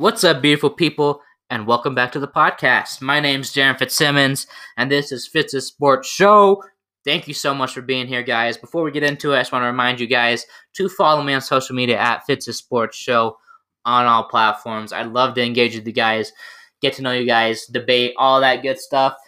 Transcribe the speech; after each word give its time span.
What's 0.00 0.24
up, 0.24 0.40
beautiful 0.40 0.70
people, 0.70 1.20
and 1.50 1.66
welcome 1.66 1.94
back 1.94 2.12
to 2.12 2.18
the 2.18 2.26
podcast. 2.26 3.02
My 3.02 3.20
name's 3.20 3.52
Jaron 3.52 3.78
Fitzsimmons, 3.78 4.46
and 4.78 4.90
this 4.90 5.12
is 5.12 5.26
Fitz's 5.26 5.66
Sports 5.66 6.08
Show. 6.08 6.64
Thank 7.04 7.28
you 7.28 7.34
so 7.34 7.52
much 7.52 7.74
for 7.74 7.82
being 7.82 8.06
here, 8.06 8.22
guys. 8.22 8.56
Before 8.56 8.82
we 8.82 8.92
get 8.92 9.02
into 9.02 9.32
it, 9.32 9.36
I 9.36 9.40
just 9.40 9.52
want 9.52 9.60
to 9.64 9.66
remind 9.66 10.00
you 10.00 10.06
guys 10.06 10.46
to 10.76 10.88
follow 10.88 11.22
me 11.22 11.34
on 11.34 11.42
social 11.42 11.76
media 11.76 11.98
at 11.98 12.24
Fitz's 12.24 12.56
Sports 12.56 12.96
Show 12.96 13.36
on 13.84 14.06
all 14.06 14.24
platforms. 14.24 14.94
I'd 14.94 15.08
love 15.08 15.34
to 15.34 15.44
engage 15.44 15.76
with 15.76 15.86
you 15.86 15.92
guys, 15.92 16.32
get 16.80 16.94
to 16.94 17.02
know 17.02 17.12
you 17.12 17.26
guys, 17.26 17.66
debate, 17.66 18.14
all 18.16 18.40
that 18.40 18.62
good 18.62 18.78
stuff. 18.78 19.18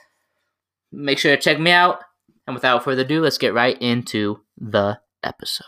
Make 0.91 1.19
sure 1.19 1.37
to 1.37 1.43
check 1.43 1.61
me 1.61 1.71
out. 1.71 1.99
And 2.47 2.55
without 2.55 2.83
further 2.83 3.03
ado, 3.03 3.21
let's 3.21 3.37
get 3.37 3.53
right 3.53 3.77
into 3.83 4.41
the 4.57 5.01
episode. 5.23 5.67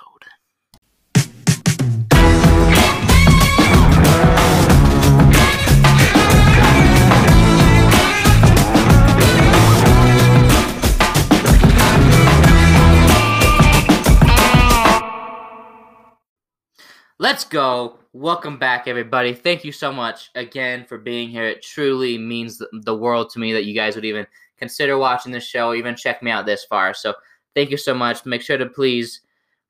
Let's 17.24 17.46
go. 17.46 18.00
Welcome 18.12 18.58
back, 18.58 18.86
everybody. 18.86 19.32
Thank 19.32 19.64
you 19.64 19.72
so 19.72 19.90
much 19.90 20.30
again 20.34 20.84
for 20.84 20.98
being 20.98 21.30
here. 21.30 21.46
It 21.46 21.62
truly 21.62 22.18
means 22.18 22.60
the 22.70 22.94
world 22.94 23.30
to 23.30 23.38
me 23.38 23.54
that 23.54 23.64
you 23.64 23.74
guys 23.74 23.94
would 23.94 24.04
even 24.04 24.26
consider 24.58 24.98
watching 24.98 25.32
this 25.32 25.46
show, 25.46 25.72
even 25.72 25.96
check 25.96 26.22
me 26.22 26.30
out 26.30 26.44
this 26.44 26.64
far. 26.64 26.92
So 26.92 27.14
thank 27.54 27.70
you 27.70 27.78
so 27.78 27.94
much. 27.94 28.26
Make 28.26 28.42
sure 28.42 28.58
to 28.58 28.66
please, 28.66 29.22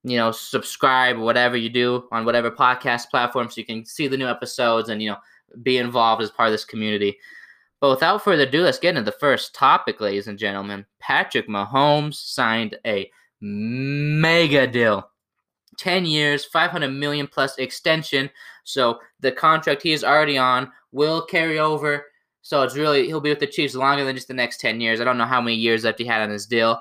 you 0.02 0.16
know, 0.16 0.32
subscribe, 0.32 1.16
or 1.16 1.20
whatever 1.20 1.56
you 1.56 1.68
do 1.68 2.08
on 2.10 2.24
whatever 2.24 2.50
podcast 2.50 3.08
platform 3.08 3.48
so 3.48 3.60
you 3.60 3.64
can 3.64 3.84
see 3.84 4.08
the 4.08 4.16
new 4.16 4.26
episodes 4.26 4.88
and, 4.88 5.00
you 5.00 5.10
know, 5.10 5.18
be 5.62 5.78
involved 5.78 6.22
as 6.22 6.32
part 6.32 6.48
of 6.48 6.52
this 6.52 6.64
community. 6.64 7.16
But 7.80 7.90
without 7.90 8.24
further 8.24 8.42
ado, 8.42 8.62
let's 8.64 8.80
get 8.80 8.96
into 8.96 9.08
the 9.08 9.16
first 9.16 9.54
topic, 9.54 10.00
ladies 10.00 10.26
and 10.26 10.40
gentlemen. 10.40 10.86
Patrick 10.98 11.48
Mahomes 11.48 12.14
signed 12.16 12.76
a 12.84 13.08
mega 13.40 14.66
deal 14.66 15.08
10 15.76 16.06
years, 16.06 16.44
500 16.44 16.88
million 16.88 17.26
plus 17.26 17.58
extension. 17.58 18.30
So 18.64 18.98
the 19.20 19.32
contract 19.32 19.82
he 19.82 19.92
is 19.92 20.04
already 20.04 20.38
on 20.38 20.70
will 20.92 21.24
carry 21.24 21.58
over. 21.58 22.06
So 22.42 22.62
it's 22.62 22.76
really, 22.76 23.06
he'll 23.06 23.20
be 23.20 23.30
with 23.30 23.40
the 23.40 23.46
Chiefs 23.46 23.74
longer 23.74 24.04
than 24.04 24.16
just 24.16 24.28
the 24.28 24.34
next 24.34 24.60
10 24.60 24.80
years. 24.80 25.00
I 25.00 25.04
don't 25.04 25.18
know 25.18 25.24
how 25.24 25.40
many 25.40 25.56
years 25.56 25.84
left 25.84 25.98
he 25.98 26.04
had 26.04 26.22
on 26.22 26.30
his 26.30 26.46
deal. 26.46 26.80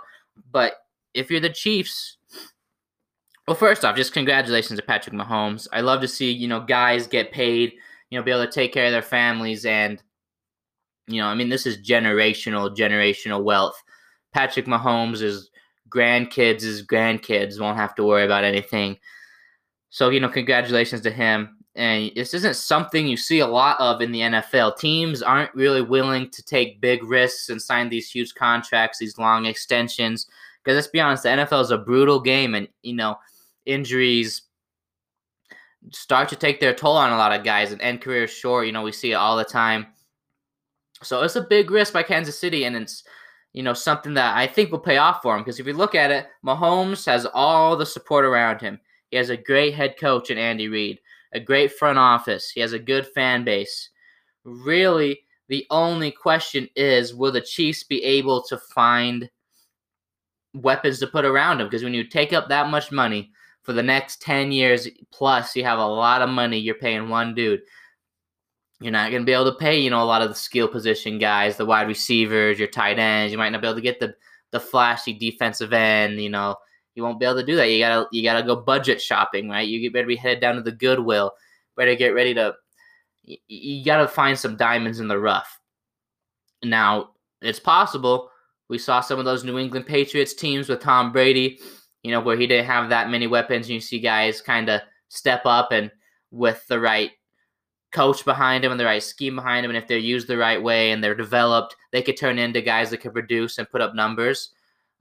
But 0.52 0.74
if 1.14 1.30
you're 1.30 1.40
the 1.40 1.50
Chiefs, 1.50 2.18
well, 3.48 3.56
first 3.56 3.84
off, 3.84 3.96
just 3.96 4.14
congratulations 4.14 4.80
to 4.80 4.86
Patrick 4.86 5.16
Mahomes. 5.16 5.68
I 5.74 5.82
love 5.82 6.02
to 6.02 6.08
see, 6.08 6.32
you 6.32 6.48
know, 6.48 6.62
guys 6.62 7.08
get 7.08 7.32
paid, 7.32 7.74
you 8.10 8.18
know, 8.18 8.24
be 8.24 8.32
able 8.32 8.46
to 8.46 8.52
take 8.52 8.74
care 8.74 8.86
of 8.86 8.92
their 8.92 9.02
families. 9.02 9.66
And, 9.66 10.02
you 11.08 11.22
know, 11.22 11.28
I 11.28 11.36
mean, 11.36 11.50
this 11.50 11.66
is 11.66 11.78
generational, 11.78 12.76
generational 12.76 13.44
wealth. 13.44 13.82
Patrick 14.34 14.66
Mahomes 14.66 15.22
is 15.22 15.50
grandkids' 15.94 16.86
grandkids 16.86 17.60
won't 17.60 17.78
have 17.78 17.96
to 17.96 18.04
worry 18.04 18.26
about 18.26 18.44
anything. 18.44 18.98
So, 19.90 20.10
you 20.10 20.20
know, 20.20 20.30
congratulations 20.30 21.02
to 21.02 21.12
him. 21.12 21.58
And 21.76 22.12
this 22.16 22.34
isn't 22.34 22.56
something 22.56 23.08
you 23.08 23.18
see 23.18 23.40
a 23.40 23.48
lot 23.48 23.80
of 23.80 24.02
in 24.02 24.12
the 24.12 24.22
NFL. 24.22 24.78
Teams 24.78 25.22
aren't 25.22 25.54
really 25.56 25.82
willing 25.82 26.30
to 26.32 26.44
take 26.44 26.82
big 26.82 27.04
risks 27.04 27.50
and 27.50 27.62
sign 27.62 27.90
these 27.90 28.10
huge 28.10 28.36
contracts, 28.36 29.00
these 29.00 29.18
long 29.18 29.46
extensions. 29.46 30.28
Because 30.64 30.76
let's 30.76 30.88
be 30.88 31.00
honest, 31.00 31.24
the 31.24 31.30
NFL 31.30 31.62
is 31.62 31.72
a 31.72 31.78
brutal 31.78 32.20
game, 32.20 32.56
and, 32.56 32.68
you 32.84 32.94
know, 32.94 33.18
injuries 33.66 34.44
start 35.92 36.30
to 36.30 36.36
take 36.36 36.60
their 36.60 36.74
toll 36.74 36.96
on 36.96 37.12
a 37.12 37.18
lot 37.18 37.38
of 37.38 37.44
guys 37.44 37.72
and 37.72 37.82
end 37.82 38.02
careers 38.02 38.32
short. 38.32 38.66
You 38.66 38.72
know, 38.72 38.84
we 38.84 38.92
see 38.92 39.12
it 39.12 39.16
all 39.16 39.36
the 39.36 39.44
time. 39.44 39.88
So 41.02 41.22
it's 41.22 41.36
a 41.36 41.42
big 41.42 41.70
risk 41.70 41.92
by 41.92 42.04
Kansas 42.04 42.40
City, 42.40 42.64
and 42.64 42.76
it's 42.76 43.04
you 43.54 43.62
know, 43.62 43.74
something 43.74 44.16
that 44.16 44.36
I 44.36 44.48
think 44.48 44.72
will 44.72 44.80
pay 44.80 44.98
off 44.98 45.22
for 45.22 45.36
him. 45.36 45.42
Because 45.42 45.60
if 45.60 45.68
you 45.68 45.74
look 45.74 45.96
at 45.96 46.12
it, 46.12 46.28
Mahomes 46.46 47.06
has 47.06 47.28
all 47.34 47.78
the 47.78 47.86
support 47.86 48.26
around 48.26 48.60
him. 48.60 48.80
He 49.12 49.18
has 49.18 49.30
a 49.30 49.38
great 49.38 49.76
head 49.76 49.96
coach 50.00 50.32
in 50.32 50.40
Andy 50.40 50.68
Reid, 50.68 51.00
a 51.34 51.40
great 51.40 51.72
front 51.72 52.00
office. 52.00 52.50
He 52.50 52.62
has 52.62 52.74
a 52.74 52.80
good 52.80 53.08
fan 53.08 53.44
base. 53.44 53.92
Really, 54.44 55.22
the 55.50 55.68
only 55.70 56.10
question 56.10 56.68
is 56.76 57.14
will 57.14 57.32
the 57.32 57.42
Chiefs 57.42 57.84
be 57.84 58.04
able 58.04 58.42
to 58.44 58.58
find 58.58 59.30
weapons 60.56 61.00
to 61.00 61.08
put 61.08 61.26
around 61.26 61.62
him? 61.62 61.68
Because 61.68 61.84
when 61.84 61.94
you 61.94 62.04
take 62.04 62.34
up 62.34 62.50
that 62.50 62.70
much 62.70 62.92
money 62.92 63.32
for 63.62 63.74
the 63.74 63.84
next 63.84 64.22
10 64.24 64.52
years 64.52 64.88
plus, 65.12 65.56
you 65.56 65.64
have 65.64 65.80
a 65.80 65.86
lot 65.86 66.24
of 66.24 66.30
money 66.30 66.58
you're 66.58 66.76
paying 66.76 67.08
one 67.08 67.36
dude. 67.36 67.62
You're 68.84 68.92
not 68.92 69.12
going 69.12 69.22
to 69.22 69.26
be 69.26 69.32
able 69.32 69.52
to 69.52 69.58
pay, 69.58 69.80
you 69.80 69.90
know, 69.90 70.04
a 70.04 70.06
lot 70.06 70.22
of 70.22 70.28
the 70.28 70.36
skill 70.36 70.68
position 70.68 71.18
guys, 71.18 71.56
the 71.56 71.66
wide 71.66 71.88
receivers, 71.88 72.60
your 72.60 72.68
tight 72.68 73.00
ends. 73.00 73.32
You 73.32 73.38
might 73.38 73.50
not 73.50 73.62
be 73.62 73.68
able 73.68 73.76
to 73.76 73.82
get 73.82 74.00
the 74.00 74.14
the 74.52 74.60
flashy 74.60 75.14
defensive 75.14 75.72
end. 75.72 76.22
You 76.22 76.30
know, 76.30 76.58
you 76.94 77.02
won't 77.02 77.20
be 77.20 77.26
able 77.26 77.40
to 77.40 77.46
do 77.46 77.56
that. 77.56 77.72
You 77.72 77.80
gotta 77.80 78.08
you 78.12 78.24
gotta 78.24 78.44
go 78.44 78.58
budget 78.58 79.02
shopping, 79.02 79.50
right? 79.50 79.68
You 79.68 79.90
better 79.90 80.08
be 80.08 80.18
headed 80.18 80.42
down 80.42 80.56
to 80.56 80.62
the 80.62 80.72
Goodwill. 80.72 81.32
Better 81.78 81.96
get 81.96 82.10
ready 82.10 82.34
to. 82.34 82.54
You, 83.48 83.86
gotta 83.86 84.08
find 84.08 84.38
some 84.38 84.58
diamonds 84.58 85.00
in 85.00 85.08
the 85.08 85.18
rough. 85.18 85.60
Now 86.62 87.12
it's 87.42 87.60
possible. 87.60 88.30
We 88.70 88.78
saw 88.78 89.00
some 89.00 89.18
of 89.18 89.26
those 89.26 89.46
New 89.46 89.58
England 89.58 89.86
Patriots 89.86 90.34
teams 90.34 90.68
with 90.68 90.82
Tom 90.82 91.14
Brady, 91.14 91.60
you 92.04 92.12
know, 92.12 92.20
where 92.20 92.36
he 92.36 92.48
didn't 92.48 92.66
have 92.66 92.90
that 92.90 93.10
many 93.10 93.28
weapons. 93.28 93.68
And 93.68 93.76
you 93.76 93.80
see 93.80 94.00
guys 94.00 94.42
kind 94.42 94.70
of 94.70 94.82
step 95.08 95.44
up 95.46 95.72
and 95.72 95.90
with 96.32 96.66
the 96.68 96.80
right 96.80 97.12
coach 97.94 98.26
behind 98.26 98.64
them 98.64 98.72
and 98.72 98.80
the 98.80 98.86
right 98.86 99.02
scheme 99.02 99.36
behind 99.36 99.64
them, 99.64 99.72
and 99.72 99.78
if 99.78 99.88
they're 99.88 99.98
used 99.98 100.28
the 100.28 100.38
right 100.38 100.62
way 100.62 100.92
and 100.92 101.04
they're 101.04 101.16
developed, 101.16 101.76
they 101.92 102.02
could 102.02 102.18
turn 102.18 102.38
into 102.38 102.62
guys 102.62 102.90
that 102.90 102.98
could 102.98 103.14
produce 103.14 103.58
and 103.58 103.70
put 103.70 103.82
up 103.82 103.96
numbers. 103.96 104.50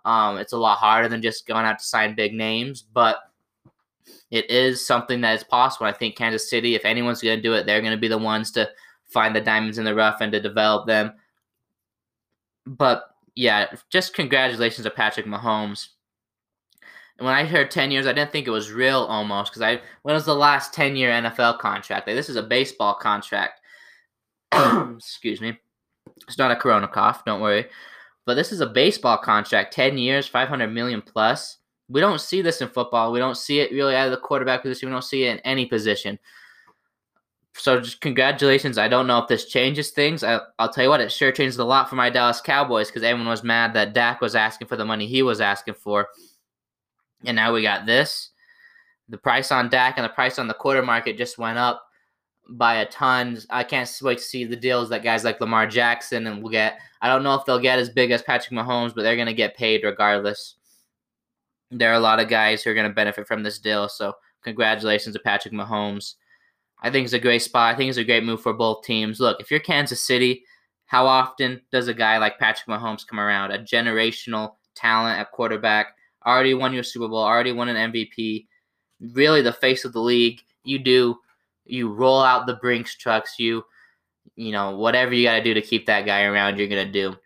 Um, 0.05 0.37
it's 0.37 0.53
a 0.53 0.59
lot 0.59 0.79
harder 0.79 1.09
than 1.09 1.23
just 1.23 1.47
going 1.47 1.65
out 1.65 1.79
to 1.79 1.85
sign 1.85 2.15
big 2.15 2.35
names, 2.35 2.83
but 2.83 3.31
it 4.31 4.51
is 4.51 4.85
something 4.85 5.21
that 5.21 5.35
is 5.35 5.45
possible. 5.45 5.87
I 5.87 5.93
think 5.93 6.17
Kansas 6.17 6.49
City, 6.49 6.75
if 6.75 6.85
anyone's 6.85 7.23
going 7.23 7.39
to 7.39 7.43
do 7.43 7.55
it, 7.55 7.67
they're 7.67 7.81
going 7.81 7.93
to 7.93 8.01
be 8.01 8.09
the 8.09 8.19
ones 8.19 8.51
to 8.53 8.69
find 9.05 9.35
the 9.35 9.41
diamonds 9.41 9.79
in 9.79 9.85
the 9.85 9.95
rough 9.95 10.21
and 10.21 10.33
to 10.33 10.41
develop 10.41 10.87
them. 10.87 11.13
But 12.67 13.15
yeah, 13.35 13.75
just 13.91 14.15
congratulations 14.15 14.85
to 14.85 14.91
Patrick 14.91 15.27
Mahomes 15.27 15.89
when 17.25 17.35
I 17.35 17.45
heard 17.45 17.71
10 17.71 17.91
years, 17.91 18.07
I 18.07 18.13
didn't 18.13 18.33
think 18.33 18.47
it 18.47 18.51
was 18.51 18.73
real 18.73 19.01
almost 19.01 19.53
because 19.53 19.63
I 19.63 19.81
when 20.03 20.15
was 20.15 20.25
the 20.25 20.35
last 20.35 20.73
10 20.75 20.97
year 20.97 21.11
NFL 21.11 21.59
contract? 21.59 22.07
Like, 22.07 22.17
this 22.17 22.29
is 22.29 22.37
a 22.37 22.43
baseball 22.43 22.95
contract. 22.95 23.61
Excuse 24.97 25.41
me. 25.41 25.59
It's 26.29 26.39
not 26.39 26.51
a 26.51 26.57
corona 26.57 26.89
cough, 26.89 27.25
don't 27.25 27.41
worry. 27.41 27.67
But 28.25 28.35
this 28.35 28.53
is 28.53 28.61
a 28.61 28.67
baseball 28.67 29.19
contract, 29.19 29.75
10 29.75 29.99
years, 29.99 30.27
500 30.27 30.69
million 30.69 31.03
plus. 31.03 31.59
We 31.89 32.01
don't 32.01 32.21
see 32.21 32.41
this 32.41 32.61
in 32.61 32.69
football. 32.69 33.13
We 33.13 33.19
don't 33.19 33.37
see 33.37 33.61
it 33.61 33.73
really 33.73 33.97
out 33.97 34.07
of 34.07 34.13
the 34.13 34.17
quarterback 34.17 34.63
position. 34.63 34.89
We 34.89 34.93
don't 34.93 35.03
see 35.03 35.25
it 35.25 35.33
in 35.33 35.39
any 35.41 35.67
position. 35.67 36.19
So 37.55 37.81
just 37.81 38.01
congratulations. 38.01 38.79
I 38.79 38.89
don't 38.89 39.07
know 39.07 39.19
if 39.19 39.29
this 39.29 39.47
changes 39.47 39.91
things. 39.91 40.25
I, 40.25 40.41
will 40.59 40.69
tell 40.69 40.85
you 40.85 40.91
what, 40.91 41.01
it 41.01 41.13
sure 41.13 41.33
changed 41.33 41.59
a 41.59 41.65
lot 41.65 41.91
for 41.91 41.97
my 41.97 42.09
Dallas 42.09 42.41
Cowboys 42.41 42.89
because 42.89 43.03
everyone 43.03 43.29
was 43.29 43.43
mad 43.43 43.75
that 43.75 43.93
Dak 43.93 44.21
was 44.21 44.35
asking 44.35 44.69
for 44.69 44.77
the 44.77 44.85
money 44.85 45.07
he 45.07 45.23
was 45.23 45.41
asking 45.41 45.75
for. 45.75 46.09
And 47.25 47.37
now 47.37 47.53
we 47.53 47.63
got 47.63 47.87
this. 47.87 48.31
The 49.09 49.19
price 49.19 49.53
on 49.53 49.69
Dak 49.69 49.95
and 49.97 50.05
the 50.05 50.11
price 50.11 50.39
on 50.39 50.49
the 50.49 50.55
quarter 50.55 50.83
market 50.83 51.19
just 51.19 51.39
went 51.39 51.59
up 51.59 51.85
by 52.51 52.77
a 52.77 52.87
ton. 52.87 53.39
I 53.51 53.65
can't 53.65 53.91
wait 54.03 54.19
to 54.19 54.25
see 54.25 54.45
the 54.45 54.57
deals 54.57 54.89
that 54.89 55.03
guys 55.03 55.25
like 55.25 55.41
Lamar 55.41 55.67
Jackson 55.67 56.27
and 56.27 56.43
will 56.43 56.51
get. 56.51 56.79
I 57.01 57.09
don't 57.09 57.23
know 57.23 57.35
if 57.35 57.45
they'll 57.45 57.59
get 57.59 57.79
as 57.79 57.91
big 57.91 58.11
as 58.11 58.23
Patrick 58.23 58.53
Mahomes, 58.53 58.95
but 58.95 59.03
they're 59.03 59.17
going 59.17 59.27
to 59.27 59.35
get 59.35 59.57
paid 59.57 59.85
regardless. 59.85 60.57
There 61.71 61.91
are 61.91 61.95
a 61.97 62.01
lot 62.01 62.21
of 62.21 62.29
guys 62.29 62.63
who 62.63 62.71
are 62.71 62.75
going 62.75 62.89
to 62.89 62.95
benefit 62.95 63.27
from 63.27 63.43
this 63.43 63.59
deal. 63.59 63.89
So, 63.89 64.15
congratulations 64.45 65.15
to 65.15 65.21
Patrick 65.21 65.55
Mahomes. 65.55 66.15
I 66.83 66.91
think 66.91 67.05
it's 67.05 67.15
a 67.15 67.19
great 67.19 67.43
spot. 67.43 67.75
I 67.75 67.77
think 67.77 67.89
it's 67.89 67.99
a 67.99 68.05
great 68.05 68.25
move 68.25 68.43
for 68.43 68.53
both 68.53 68.85
teams. 68.85 69.21
Look, 69.21 69.41
if 69.41 69.51
you're 69.51 69.61
Kansas 69.61 70.03
City, 70.03 70.45
how 70.87 71.07
often 71.07 71.63
does 71.71 71.89
a 71.89 71.95
guy 71.95 72.19
like 72.19 72.39
Patrick 72.39 72.67
Mahomes 72.67 73.07
come 73.07 73.21
around? 73.21 73.53
A 73.53 73.59
generational 73.59 74.57
talent 74.75 75.19
at 75.19 75.31
quarterback 75.31 75.95
already 76.27 76.55
won 76.55 76.73
your 76.73 76.83
Super 76.83 77.09
Bowl, 77.09 77.19
already 77.19 77.53
won 77.53 77.69
an 77.69 77.93
MVP, 77.93 78.47
really 79.01 79.43
the 79.43 79.53
face 79.53 79.85
of 79.85 79.93
the 79.93 80.01
league. 80.01 80.41
You 80.65 80.79
do, 80.79 81.19
you 81.65 81.93
roll 81.93 82.23
out 82.23 82.47
the 82.47 82.55
Brinks 82.55 82.97
trucks, 82.97 83.39
you, 83.39 83.65
you 84.37 84.53
know, 84.53 84.77
whatever 84.77 85.15
you 85.15 85.25
got 85.25 85.37
to 85.37 85.45
do 85.45 85.55
to 85.55 85.63
keep 85.63 85.87
that 85.87 86.07
guy 86.07 86.25
around, 86.25 86.59
you're 86.59 86.69
going 86.69 86.87
to 86.87 86.93
do. 86.93 87.17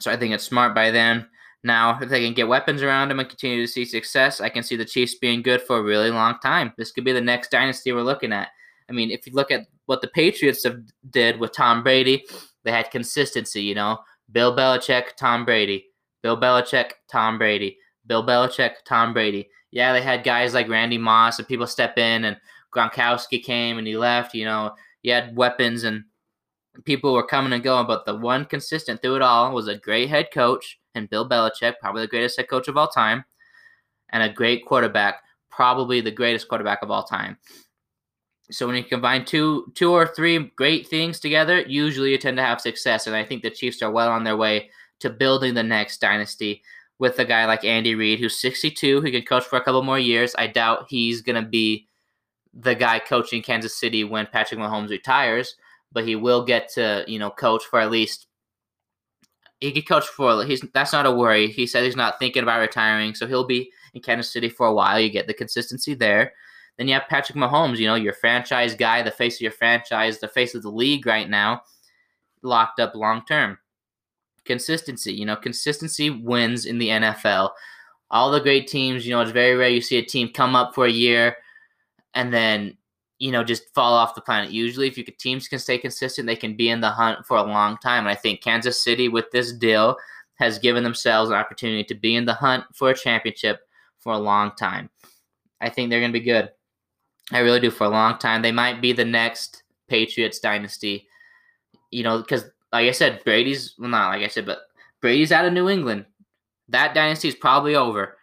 So 0.00 0.10
I 0.10 0.16
think 0.16 0.34
it's 0.34 0.44
smart 0.44 0.74
by 0.74 0.90
them. 0.90 1.26
Now, 1.62 1.98
if 2.00 2.08
they 2.08 2.24
can 2.24 2.34
get 2.34 2.48
weapons 2.48 2.82
around 2.82 3.10
him 3.10 3.18
and 3.18 3.28
continue 3.28 3.64
to 3.64 3.72
see 3.72 3.84
success, 3.84 4.40
I 4.40 4.48
can 4.48 4.62
see 4.62 4.76
the 4.76 4.84
Chiefs 4.84 5.16
being 5.16 5.42
good 5.42 5.62
for 5.62 5.78
a 5.78 5.82
really 5.82 6.10
long 6.10 6.38
time. 6.40 6.72
This 6.76 6.92
could 6.92 7.04
be 7.04 7.12
the 7.12 7.20
next 7.20 7.50
dynasty 7.50 7.92
we're 7.92 8.02
looking 8.02 8.32
at. 8.32 8.48
I 8.88 8.92
mean, 8.92 9.10
if 9.10 9.26
you 9.26 9.32
look 9.32 9.50
at 9.50 9.66
what 9.86 10.00
the 10.00 10.08
Patriots 10.08 10.62
have 10.64 10.78
did 11.10 11.40
with 11.40 11.52
Tom 11.52 11.82
Brady, 11.82 12.24
they 12.62 12.70
had 12.70 12.90
consistency, 12.90 13.62
you 13.62 13.74
know. 13.74 13.98
Bill 14.30 14.54
Belichick, 14.54 15.16
Tom 15.16 15.44
Brady. 15.44 15.86
Bill 16.22 16.36
Belichick, 16.36 16.92
Tom 17.10 17.38
Brady. 17.38 17.78
Bill 18.06 18.26
Belichick, 18.26 18.72
Tom 18.84 19.12
Brady. 19.12 19.48
Yeah, 19.70 19.92
they 19.92 20.02
had 20.02 20.24
guys 20.24 20.54
like 20.54 20.68
Randy 20.68 20.98
Moss 20.98 21.38
and 21.38 21.48
people 21.48 21.66
step 21.66 21.98
in, 21.98 22.24
and 22.24 22.36
Gronkowski 22.74 23.42
came 23.42 23.78
and 23.78 23.86
he 23.86 23.96
left. 23.96 24.34
You 24.34 24.44
know, 24.44 24.74
you 25.02 25.12
had 25.12 25.36
weapons 25.36 25.84
and 25.84 26.04
people 26.84 27.12
were 27.12 27.26
coming 27.26 27.52
and 27.52 27.62
going, 27.62 27.86
but 27.86 28.04
the 28.04 28.14
one 28.14 28.44
consistent 28.44 29.00
through 29.00 29.16
it 29.16 29.22
all 29.22 29.52
was 29.52 29.68
a 29.68 29.76
great 29.76 30.08
head 30.08 30.28
coach 30.32 30.78
and 30.94 31.10
Bill 31.10 31.28
Belichick, 31.28 31.74
probably 31.80 32.02
the 32.02 32.08
greatest 32.08 32.36
head 32.36 32.48
coach 32.48 32.68
of 32.68 32.76
all 32.76 32.88
time, 32.88 33.24
and 34.10 34.22
a 34.22 34.32
great 34.32 34.66
quarterback, 34.66 35.22
probably 35.50 36.00
the 36.00 36.10
greatest 36.10 36.48
quarterback 36.48 36.82
of 36.82 36.90
all 36.90 37.04
time. 37.04 37.38
So 38.50 38.66
when 38.66 38.76
you 38.76 38.84
combine 38.84 39.24
two 39.24 39.72
two 39.74 39.92
or 39.92 40.06
three 40.06 40.38
great 40.56 40.86
things 40.86 41.18
together, 41.18 41.60
usually 41.62 42.12
you 42.12 42.18
tend 42.18 42.36
to 42.36 42.44
have 42.44 42.60
success. 42.60 43.06
And 43.06 43.16
I 43.16 43.24
think 43.24 43.42
the 43.42 43.50
Chiefs 43.50 43.82
are 43.82 43.90
well 43.90 44.08
on 44.10 44.22
their 44.22 44.36
way 44.36 44.70
to 45.00 45.10
building 45.10 45.54
the 45.54 45.62
next 45.62 46.00
dynasty 46.00 46.62
with 46.98 47.18
a 47.18 47.24
guy 47.24 47.44
like 47.46 47.64
Andy 47.64 47.94
Reid, 47.94 48.18
who's 48.18 48.40
62, 48.40 49.00
who 49.00 49.10
can 49.10 49.22
coach 49.22 49.44
for 49.44 49.56
a 49.56 49.62
couple 49.62 49.82
more 49.82 49.98
years. 49.98 50.34
I 50.38 50.46
doubt 50.46 50.86
he's 50.88 51.20
gonna 51.22 51.42
be 51.42 51.86
the 52.54 52.74
guy 52.74 52.98
coaching 52.98 53.42
Kansas 53.42 53.76
City 53.76 54.02
when 54.04 54.26
Patrick 54.26 54.58
Mahomes 54.60 54.90
retires, 54.90 55.56
but 55.92 56.06
he 56.06 56.16
will 56.16 56.44
get 56.44 56.70
to, 56.74 57.04
you 57.06 57.18
know, 57.18 57.30
coach 57.30 57.64
for 57.64 57.80
at 57.80 57.90
least 57.90 58.26
he 59.60 59.72
could 59.72 59.88
coach 59.88 60.06
for 60.06 60.44
he's 60.44 60.62
that's 60.74 60.92
not 60.92 61.06
a 61.06 61.10
worry. 61.10 61.48
He 61.48 61.66
said 61.66 61.84
he's 61.84 61.96
not 61.96 62.18
thinking 62.18 62.42
about 62.42 62.60
retiring, 62.60 63.14
so 63.14 63.26
he'll 63.26 63.46
be 63.46 63.70
in 63.94 64.02
Kansas 64.02 64.32
City 64.32 64.48
for 64.48 64.66
a 64.66 64.74
while. 64.74 65.00
You 65.00 65.10
get 65.10 65.26
the 65.26 65.34
consistency 65.34 65.94
there. 65.94 66.32
Then 66.76 66.88
you 66.88 66.94
have 66.94 67.08
Patrick 67.08 67.38
Mahomes, 67.38 67.78
you 67.78 67.86
know, 67.86 67.94
your 67.94 68.12
franchise 68.12 68.74
guy, 68.74 69.02
the 69.02 69.10
face 69.10 69.36
of 69.36 69.40
your 69.40 69.52
franchise, 69.52 70.18
the 70.18 70.28
face 70.28 70.54
of 70.54 70.62
the 70.62 70.70
league 70.70 71.06
right 71.06 71.28
now, 71.28 71.62
locked 72.42 72.80
up 72.80 72.94
long 72.94 73.24
term. 73.26 73.58
Consistency, 74.46 75.12
you 75.12 75.26
know, 75.26 75.36
consistency 75.36 76.10
wins 76.10 76.66
in 76.66 76.78
the 76.78 76.88
NFL. 76.88 77.50
All 78.10 78.30
the 78.30 78.40
great 78.40 78.68
teams, 78.68 79.06
you 79.06 79.12
know, 79.12 79.20
it's 79.20 79.32
very 79.32 79.56
rare 79.56 79.68
you 79.68 79.80
see 79.80 79.98
a 79.98 80.02
team 80.02 80.30
come 80.32 80.54
up 80.54 80.74
for 80.74 80.86
a 80.86 80.90
year 80.90 81.36
and 82.14 82.32
then, 82.32 82.76
you 83.18 83.32
know, 83.32 83.42
just 83.42 83.74
fall 83.74 83.92
off 83.92 84.14
the 84.14 84.20
planet. 84.20 84.50
Usually, 84.50 84.86
if 84.86 84.96
you 84.96 85.04
could, 85.04 85.18
teams 85.18 85.48
can 85.48 85.58
stay 85.58 85.78
consistent, 85.78 86.26
they 86.26 86.36
can 86.36 86.56
be 86.56 86.70
in 86.70 86.80
the 86.80 86.90
hunt 86.90 87.26
for 87.26 87.36
a 87.36 87.42
long 87.42 87.76
time. 87.78 88.00
And 88.00 88.08
I 88.08 88.14
think 88.14 88.42
Kansas 88.42 88.82
City, 88.82 89.08
with 89.08 89.30
this 89.32 89.52
deal, 89.52 89.96
has 90.36 90.58
given 90.58 90.84
themselves 90.84 91.30
an 91.30 91.36
opportunity 91.36 91.84
to 91.84 91.94
be 91.94 92.14
in 92.14 92.24
the 92.24 92.34
hunt 92.34 92.64
for 92.74 92.90
a 92.90 92.96
championship 92.96 93.60
for 93.98 94.12
a 94.12 94.18
long 94.18 94.52
time. 94.56 94.88
I 95.60 95.68
think 95.68 95.90
they're 95.90 96.00
going 96.00 96.12
to 96.12 96.18
be 96.18 96.24
good. 96.24 96.50
I 97.32 97.40
really 97.40 97.60
do 97.60 97.70
for 97.70 97.84
a 97.84 97.90
long 97.90 98.18
time. 98.18 98.42
They 98.42 98.52
might 98.52 98.80
be 98.80 98.92
the 98.92 99.04
next 99.04 99.62
Patriots 99.88 100.38
dynasty. 100.38 101.08
You 101.90 102.02
know, 102.02 102.18
because 102.18 102.44
like 102.72 102.88
I 102.88 102.92
said, 102.92 103.22
Brady's 103.24 103.74
well 103.78 103.90
not 103.90 104.08
like 104.08 104.22
I 104.22 104.28
said, 104.28 104.46
but 104.46 104.58
Brady's 105.00 105.32
out 105.32 105.44
of 105.44 105.52
New 105.52 105.68
England. 105.68 106.06
That 106.68 106.94
dynasty 106.94 107.28
is 107.28 107.34
probably 107.34 107.76
over. 107.76 108.16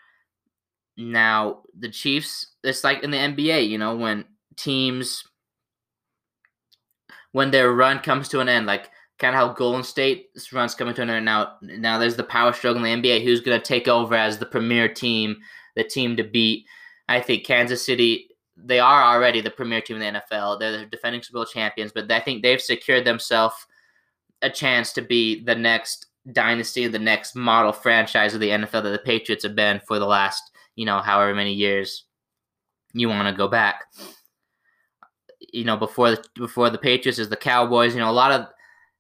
Now 0.98 1.62
the 1.78 1.90
Chiefs, 1.90 2.48
it's 2.64 2.84
like 2.84 3.04
in 3.04 3.12
the 3.12 3.18
NBA, 3.18 3.68
you 3.68 3.78
know, 3.78 3.96
when 3.96 4.26
teams 4.56 5.24
when 7.32 7.52
their 7.52 7.74
run 7.74 8.00
comes 8.00 8.30
to 8.30 8.40
an 8.40 8.50
end, 8.50 8.66
like 8.68 8.90
kind 9.20 9.36
of 9.36 9.40
how 9.40 9.54
Golden 9.54 9.84
State's 9.84 10.54
run's 10.54 10.76
coming 10.76 10.94
to 10.96 11.02
an 11.02 11.10
end 11.10 11.26
now. 11.26 11.54
Now 11.62 11.98
there's 11.98 12.16
the 12.16 12.24
power 12.24 12.54
struggle 12.54 12.84
in 12.84 13.02
the 13.02 13.10
NBA. 13.10 13.24
Who's 13.24 13.42
going 13.42 13.60
to 13.60 13.66
take 13.66 13.88
over 13.88 14.16
as 14.16 14.38
the 14.38 14.46
premier 14.46 14.88
team, 14.88 15.38
the 15.76 15.84
team 15.84 16.16
to 16.18 16.24
beat? 16.24 16.66
I 17.10 17.22
think 17.22 17.46
Kansas 17.46 17.86
City 17.86 18.30
they 18.56 18.80
are 18.80 19.04
already 19.04 19.42
the 19.42 19.50
premier 19.50 19.82
team 19.82 20.00
in 20.00 20.14
the 20.14 20.22
NFL. 20.22 20.60
They're 20.60 20.78
the 20.78 20.86
defending 20.86 21.24
Super 21.24 21.40
Bowl 21.40 21.46
champions, 21.46 21.92
but 21.92 22.12
I 22.12 22.20
think 22.20 22.44
they've 22.44 22.62
secured 22.62 23.06
themselves 23.06 23.56
a 24.44 24.50
chance 24.50 24.94
to 24.94 25.02
be 25.02 25.44
the 25.44 25.56
next 25.56 26.08
dynasty, 26.32 26.88
the 26.88 27.00
next 27.00 27.36
model 27.36 27.72
franchise 27.74 28.34
of 28.34 28.40
the 28.40 28.50
NFL 28.50 28.84
that 28.84 28.92
the 28.92 29.00
Patriots 29.00 29.44
have 29.44 29.56
been 29.56 29.82
for 29.88 30.00
the 30.00 30.06
last, 30.06 30.52
you 30.76 30.86
know, 30.86 31.00
however 31.00 31.34
many 31.34 31.54
years 31.54 32.06
you 32.94 33.10
want 33.10 33.28
to 33.28 33.38
go 33.38 33.48
back. 33.48 33.86
You 35.52 35.66
know, 35.66 35.78
before 35.78 36.12
the 36.12 36.24
before 36.36 36.70
the 36.70 36.78
Patriots 36.78 37.20
is 37.20 37.30
the 37.30 37.36
Cowboys. 37.36 37.94
You 37.94 38.00
know, 38.00 38.10
a 38.10 38.12
lot 38.12 38.32
of 38.32 38.48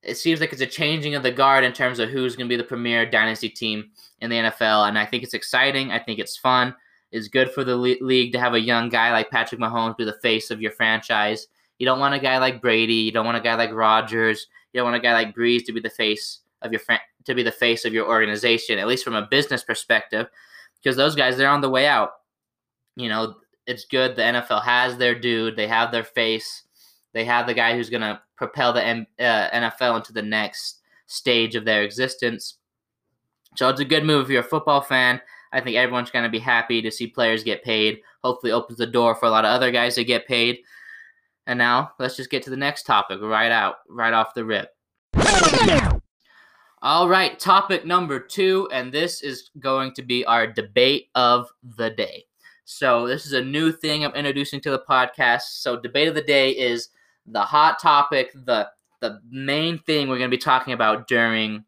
it 0.02 0.16
seems 0.16 0.40
like 0.40 0.52
it's 0.52 0.62
a 0.62 0.68
changing 0.68 1.16
of 1.16 1.24
the 1.24 1.32
guard 1.32 1.64
in 1.64 1.72
terms 1.72 2.00
of 2.00 2.10
who's 2.10 2.36
going 2.36 2.48
to 2.48 2.54
be 2.54 2.58
the 2.58 2.68
premier 2.68 3.10
dynasty 3.10 3.50
team 3.50 3.92
in 4.20 4.30
the 4.30 4.36
NFL, 4.36 4.88
and 4.88 5.00
I 5.00 5.06
think 5.06 5.24
it's 5.24 5.34
exciting. 5.34 5.92
I 5.92 6.00
think 6.00 6.20
it's 6.20 6.38
fun 6.38 6.76
It's 7.12 7.30
good 7.30 7.52
for 7.52 7.64
the 7.64 7.76
league 7.76 8.34
to 8.34 8.40
have 8.40 8.54
a 8.54 8.60
young 8.60 8.90
guy 8.90 9.12
like 9.12 9.32
Patrick 9.32 9.62
Mahomes 9.62 9.98
be 9.98 10.04
the 10.04 10.20
face 10.22 10.52
of 10.52 10.62
your 10.62 10.72
franchise. 10.72 11.48
You 11.80 11.86
don't 11.86 12.00
want 12.00 12.14
a 12.14 12.20
guy 12.20 12.38
like 12.38 12.62
Brady. 12.62 12.96
You 12.96 13.12
don't 13.12 13.26
want 13.26 13.38
a 13.38 13.42
guy 13.42 13.56
like 13.56 13.74
Rodgers. 13.74 14.48
You 14.74 14.80
don't 14.80 14.86
want 14.86 14.98
a 14.98 15.00
guy 15.00 15.14
like 15.14 15.36
Brees 15.36 15.66
to 15.66 15.72
be 15.72 15.80
the 15.80 15.90
face 15.90 16.40
of 16.62 16.72
your 16.72 16.80
fran- 16.80 17.00
to 17.26 17.36
be 17.36 17.44
the 17.44 17.52
face 17.52 17.86
of 17.86 17.94
your 17.94 18.08
organization, 18.08 18.80
at 18.80 18.88
least 18.88 19.04
from 19.04 19.16
a 19.16 19.28
business 19.30 19.64
perspective, 19.64 20.28
because 20.82 20.96
those 20.98 21.16
guys 21.16 21.38
they're 21.38 21.50
on 21.50 21.62
the 21.62 21.70
way 21.70 21.88
out. 21.88 22.12
You 22.96 23.10
know, 23.10 23.36
it's 23.66 23.86
good. 23.86 24.16
The 24.16 24.24
NFL 24.24 24.64
has 24.64 24.98
their 24.98 25.16
dude. 25.18 25.56
They 25.56 25.68
have 25.68 25.92
their 25.92 26.04
face. 26.04 26.64
They 27.14 27.26
have 27.26 27.48
the 27.48 27.54
guy 27.54 27.76
who's 27.76 27.90
going 27.90 28.02
to 28.02 28.22
propel 28.36 28.74
the 28.74 28.84
M- 28.84 29.08
uh, 29.20 29.50
NFL 29.50 29.98
into 29.98 30.14
the 30.14 30.22
next 30.22 30.82
stage 31.06 31.56
of 31.56 31.66
their 31.66 31.84
existence. 31.84 32.56
So 33.56 33.70
it's 33.70 33.80
a 33.80 33.86
good 33.86 34.04
move 34.04 34.26
if 34.26 34.32
you're 34.32 34.42
a 34.42 34.44
football 34.44 34.82
fan. 34.82 35.22
I 35.52 35.62
think 35.62 35.78
everyone's 35.78 36.10
going 36.10 36.26
to 36.26 36.32
be 36.32 36.40
happy 36.40 36.82
to 36.82 36.92
see 36.92 37.06
players 37.06 37.44
get 37.44 37.64
paid. 37.64 38.02
Hopefully, 38.24 38.52
opens 38.52 38.80
the 38.80 38.88
door 38.88 39.14
for 39.14 39.28
a 39.28 39.30
lot 39.30 39.46
of 39.46 39.52
other 39.52 39.72
guys 39.72 39.96
to 39.96 40.04
get 40.04 40.28
paid. 40.28 40.60
And 41.48 41.58
now 41.58 41.92
let's 42.00 42.16
just 42.16 42.30
get 42.30 42.44
to 42.44 42.50
the 42.50 42.58
next 42.58 42.84
topic 42.84 43.20
right 43.22 43.52
out, 43.52 43.78
right 43.90 44.14
off 44.14 44.34
the 44.34 44.46
rip. 44.46 44.70
All 46.82 47.08
right, 47.08 47.40
topic 47.40 47.86
number 47.86 48.20
two, 48.20 48.68
and 48.72 48.92
this 48.92 49.22
is 49.22 49.52
going 49.60 49.94
to 49.94 50.02
be 50.02 50.26
our 50.26 50.46
debate 50.46 51.08
of 51.16 51.48
the 51.78 51.90
day. 51.90 52.26
So, 52.66 53.08
this 53.08 53.26
is 53.26 53.34
a 53.34 53.42
new 53.42 53.72
thing 53.72 54.04
I'm 54.04 54.14
introducing 54.16 54.60
to 54.62 54.72
the 54.72 54.84
podcast. 54.90 55.44
So, 55.62 55.80
debate 55.80 56.10
of 56.10 56.16
the 56.16 56.22
day 56.22 56.52
is 56.52 56.90
the 57.26 57.42
hot 57.42 57.80
topic, 57.82 58.32
the 58.34 58.70
the 59.00 59.20
main 59.30 59.80
thing 59.80 60.08
we're 60.08 60.18
going 60.18 60.30
to 60.30 60.38
be 60.38 60.42
talking 60.42 60.74
about 60.74 61.08
during 61.08 61.66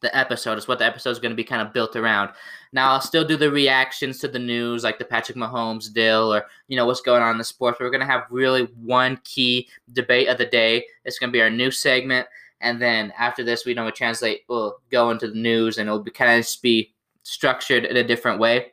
the 0.00 0.16
episode. 0.16 0.58
It's 0.58 0.68
what 0.68 0.78
the 0.78 0.84
episode 0.84 1.10
is 1.10 1.18
going 1.18 1.32
to 1.32 1.36
be 1.36 1.44
kind 1.44 1.62
of 1.62 1.72
built 1.72 1.96
around. 1.96 2.30
Now 2.72 2.92
I'll 2.92 3.00
still 3.00 3.24
do 3.24 3.36
the 3.36 3.50
reactions 3.50 4.18
to 4.18 4.28
the 4.28 4.38
news, 4.38 4.84
like 4.84 4.98
the 4.98 5.04
Patrick 5.04 5.36
Mahomes 5.36 5.92
deal, 5.92 6.32
or 6.32 6.46
you 6.68 6.76
know 6.76 6.86
what's 6.86 7.00
going 7.00 7.22
on 7.22 7.32
in 7.32 7.38
the 7.38 7.44
sports. 7.44 7.78
We're 7.80 7.90
going 7.90 8.00
to 8.00 8.06
have 8.06 8.24
really 8.30 8.64
one 8.82 9.20
key 9.24 9.68
debate 9.92 10.28
of 10.28 10.38
the 10.38 10.46
day. 10.46 10.84
It's 11.04 11.18
going 11.18 11.30
to 11.30 11.36
be 11.36 11.42
our 11.42 11.50
new 11.50 11.70
segment, 11.70 12.26
and 12.60 12.80
then 12.80 13.12
after 13.18 13.42
this, 13.42 13.64
we 13.64 13.74
know 13.74 13.84
we 13.84 13.92
translate. 13.92 14.42
We'll 14.48 14.78
go 14.90 15.10
into 15.10 15.28
the 15.28 15.38
news, 15.38 15.78
and 15.78 15.88
it'll 15.88 16.02
be 16.02 16.10
kind 16.10 16.32
of 16.32 16.44
just 16.44 16.62
be 16.62 16.94
structured 17.22 17.84
in 17.84 17.96
a 17.96 18.04
different 18.04 18.38
way. 18.38 18.72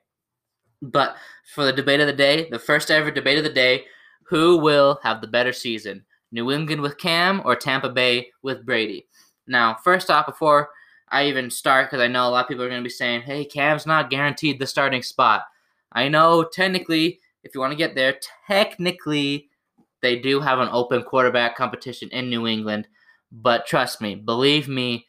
But 0.82 1.16
for 1.54 1.66
the 1.66 1.74
debate 1.74 2.00
of 2.00 2.08
the 2.08 2.14
day, 2.14 2.50
the 2.50 2.60
first 2.60 2.92
ever 2.92 3.12
debate 3.12 3.38
of 3.38 3.44
the 3.44 3.50
day, 3.50 3.86
who 4.24 4.58
will 4.58 5.00
have 5.04 5.22
the 5.22 5.28
better 5.28 5.54
season? 5.54 6.04
New 6.32 6.52
England 6.52 6.82
with 6.82 6.98
Cam 6.98 7.42
or 7.46 7.56
Tampa 7.56 7.90
Bay 7.90 8.28
with 8.42 8.66
Brady? 8.66 9.08
Now, 9.48 9.78
first 9.84 10.10
off, 10.10 10.26
before 10.26 10.70
I 11.16 11.28
even 11.28 11.50
start 11.50 11.90
because 11.90 12.04
I 12.04 12.08
know 12.10 12.28
a 12.28 12.30
lot 12.30 12.44
of 12.44 12.50
people 12.50 12.66
are 12.66 12.68
going 12.68 12.82
to 12.82 12.84
be 12.84 12.90
saying, 12.90 13.22
hey, 13.22 13.46
Cam's 13.46 13.86
not 13.86 14.10
guaranteed 14.10 14.60
the 14.60 14.68
starting 14.68 15.02
spot. 15.02 15.44
I 15.94 16.10
know 16.10 16.44
technically, 16.44 17.22
if 17.42 17.56
you 17.56 17.62
want 17.62 17.72
to 17.72 17.78
get 17.78 17.96
there, 17.96 18.20
technically 18.48 19.48
they 20.02 20.20
do 20.20 20.42
have 20.42 20.60
an 20.60 20.68
open 20.74 21.04
quarterback 21.04 21.56
competition 21.56 22.10
in 22.10 22.30
New 22.30 22.48
England. 22.48 22.90
But 23.32 23.66
trust 23.66 24.02
me, 24.02 24.16
believe 24.16 24.68
me, 24.68 25.08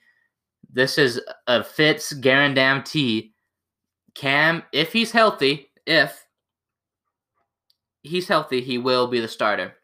this 0.73 0.97
is 0.97 1.21
a 1.49 1.65
Fitz 1.65 2.13
guarantee. 2.13 3.33
Cam, 4.15 4.63
if 4.73 4.93
he's 4.93 5.11
healthy, 5.11 5.73
if 5.89 6.25
he's 8.05 8.29
healthy, 8.29 8.61
he 8.61 8.79
will 8.79 9.09
be 9.09 9.19
the 9.19 9.27
starter. 9.27 9.75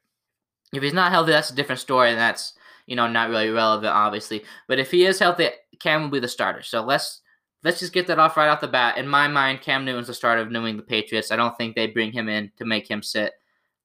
If 0.72 0.84
he's 0.84 0.94
not 0.94 1.10
healthy, 1.10 1.32
that's 1.32 1.50
a 1.50 1.56
different 1.56 1.80
story, 1.80 2.10
and 2.10 2.18
that's 2.18 2.54
you 2.86 2.96
know 2.96 3.06
not 3.06 3.30
really 3.30 3.50
relevant, 3.50 3.92
obviously. 3.92 4.44
But 4.68 4.78
if 4.78 4.90
he 4.90 5.04
is 5.04 5.18
healthy, 5.18 5.48
Cam 5.80 6.02
will 6.02 6.10
be 6.10 6.20
the 6.20 6.28
starter. 6.28 6.62
So 6.62 6.82
let's 6.82 7.22
let's 7.64 7.80
just 7.80 7.92
get 7.92 8.06
that 8.06 8.18
off 8.18 8.36
right 8.36 8.48
off 8.48 8.60
the 8.60 8.68
bat. 8.68 8.98
In 8.98 9.06
my 9.06 9.28
mind, 9.28 9.60
Cam 9.60 9.84
Newton's 9.84 10.08
the 10.08 10.14
starter 10.14 10.42
of 10.42 10.50
New 10.50 10.66
England 10.66 10.88
Patriots. 10.88 11.30
I 11.30 11.36
don't 11.36 11.56
think 11.56 11.74
they 11.74 11.86
bring 11.86 12.12
him 12.12 12.28
in 12.28 12.50
to 12.56 12.64
make 12.64 12.90
him 12.90 13.02
sit, 13.02 13.32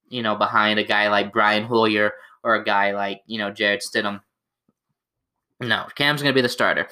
you 0.09 0.21
know, 0.21 0.35
behind 0.35 0.79
a 0.79 0.83
guy 0.83 1.09
like 1.09 1.33
Brian 1.33 1.63
Hoyer 1.63 2.13
or 2.43 2.55
a 2.55 2.63
guy 2.63 2.91
like, 2.91 3.21
you 3.27 3.37
know, 3.37 3.51
Jarrett 3.51 3.83
Stidham. 3.83 4.21
No, 5.59 5.85
Cam's 5.95 6.21
going 6.21 6.33
to 6.33 6.37
be 6.37 6.41
the 6.41 6.49
starter. 6.49 6.87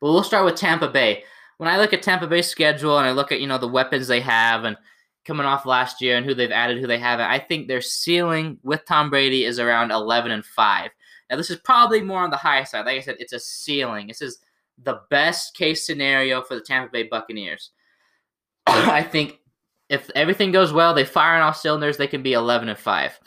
But 0.00 0.12
we'll 0.12 0.22
start 0.22 0.44
with 0.44 0.56
Tampa 0.56 0.88
Bay. 0.88 1.24
When 1.58 1.68
I 1.68 1.78
look 1.78 1.92
at 1.92 2.02
Tampa 2.02 2.26
Bay's 2.26 2.48
schedule 2.48 2.98
and 2.98 3.06
I 3.06 3.12
look 3.12 3.32
at, 3.32 3.40
you 3.40 3.46
know, 3.46 3.58
the 3.58 3.68
weapons 3.68 4.06
they 4.06 4.20
have 4.20 4.64
and 4.64 4.76
coming 5.24 5.46
off 5.46 5.66
last 5.66 6.00
year 6.00 6.16
and 6.16 6.26
who 6.26 6.34
they've 6.34 6.50
added, 6.50 6.78
who 6.78 6.86
they 6.86 6.98
haven't, 6.98 7.26
I 7.26 7.38
think 7.38 7.66
their 7.66 7.80
ceiling 7.80 8.58
with 8.62 8.84
Tom 8.84 9.10
Brady 9.10 9.44
is 9.44 9.58
around 9.58 9.90
11 9.90 10.30
and 10.30 10.44
5. 10.44 10.90
Now, 11.30 11.36
this 11.36 11.50
is 11.50 11.58
probably 11.58 12.02
more 12.02 12.22
on 12.22 12.30
the 12.30 12.36
high 12.36 12.64
side. 12.64 12.86
Like 12.86 12.98
I 12.98 13.00
said, 13.00 13.16
it's 13.18 13.32
a 13.32 13.40
ceiling. 13.40 14.08
This 14.08 14.22
is 14.22 14.38
the 14.82 15.00
best 15.10 15.56
case 15.56 15.86
scenario 15.86 16.42
for 16.42 16.54
the 16.54 16.60
Tampa 16.60 16.90
Bay 16.92 17.04
Buccaneers. 17.04 17.70
I 18.66 19.02
think 19.02 19.40
if 19.88 20.10
everything 20.14 20.52
goes 20.52 20.72
well, 20.72 20.94
they 20.94 21.04
fire 21.04 21.36
on 21.36 21.42
all 21.42 21.52
cylinders, 21.52 21.96
they 21.96 22.06
can 22.06 22.22
be 22.22 22.32
11 22.32 22.68
and 22.68 22.78
5. 22.78 23.20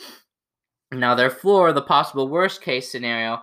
Now, 0.91 1.15
their 1.15 1.29
floor, 1.29 1.73
the 1.73 1.81
possible 1.81 2.27
worst 2.27 2.61
case 2.61 2.91
scenario, 2.91 3.41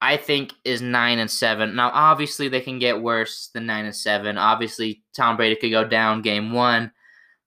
I 0.00 0.16
think 0.16 0.52
is 0.64 0.82
9 0.82 1.18
and 1.18 1.30
7. 1.30 1.74
Now, 1.74 1.90
obviously, 1.92 2.48
they 2.48 2.60
can 2.60 2.78
get 2.78 3.00
worse 3.00 3.48
than 3.54 3.66
9 3.66 3.86
and 3.86 3.96
7. 3.96 4.36
Obviously, 4.36 5.02
Tom 5.16 5.36
Brady 5.36 5.56
could 5.56 5.70
go 5.70 5.84
down 5.84 6.22
game 6.22 6.52
one. 6.52 6.92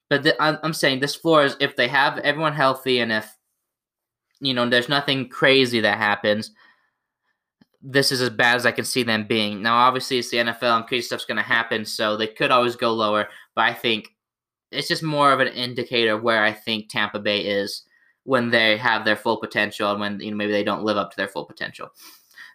But 0.09 0.23
the, 0.23 0.41
I'm, 0.41 0.57
I'm 0.63 0.73
saying 0.73 0.99
this 0.99 1.15
floor 1.15 1.43
is 1.43 1.55
if 1.59 1.75
they 1.75 1.87
have 1.89 2.17
everyone 2.19 2.53
healthy 2.53 2.99
and 2.99 3.11
if 3.11 3.36
you 4.39 4.53
know, 4.53 4.67
there's 4.69 4.89
nothing 4.89 5.29
crazy 5.29 5.79
that 5.81 5.97
happens. 5.97 6.51
This 7.81 8.11
is 8.11 8.21
as 8.21 8.29
bad 8.29 8.55
as 8.55 8.65
I 8.65 8.71
can 8.71 8.85
see 8.85 9.03
them 9.03 9.25
being. 9.27 9.61
Now, 9.61 9.77
obviously, 9.77 10.17
it's 10.17 10.29
the 10.29 10.37
NFL 10.37 10.77
and 10.77 10.87
crazy 10.87 11.03
stuff's 11.03 11.25
going 11.25 11.37
to 11.37 11.43
happen, 11.43 11.85
so 11.85 12.17
they 12.17 12.27
could 12.27 12.51
always 12.51 12.75
go 12.75 12.93
lower. 12.93 13.27
But 13.55 13.65
I 13.65 13.73
think 13.73 14.09
it's 14.71 14.87
just 14.87 15.03
more 15.03 15.31
of 15.31 15.39
an 15.39 15.47
indicator 15.49 16.13
of 16.13 16.23
where 16.23 16.43
I 16.43 16.51
think 16.51 16.89
Tampa 16.89 17.19
Bay 17.19 17.41
is 17.41 17.83
when 18.23 18.49
they 18.49 18.77
have 18.77 19.05
their 19.05 19.15
full 19.15 19.37
potential 19.37 19.89
and 19.91 19.99
when 20.01 20.19
you 20.19 20.31
know 20.31 20.37
maybe 20.37 20.51
they 20.51 20.63
don't 20.63 20.83
live 20.83 20.97
up 20.97 21.11
to 21.11 21.17
their 21.17 21.29
full 21.29 21.45
potential. 21.45 21.89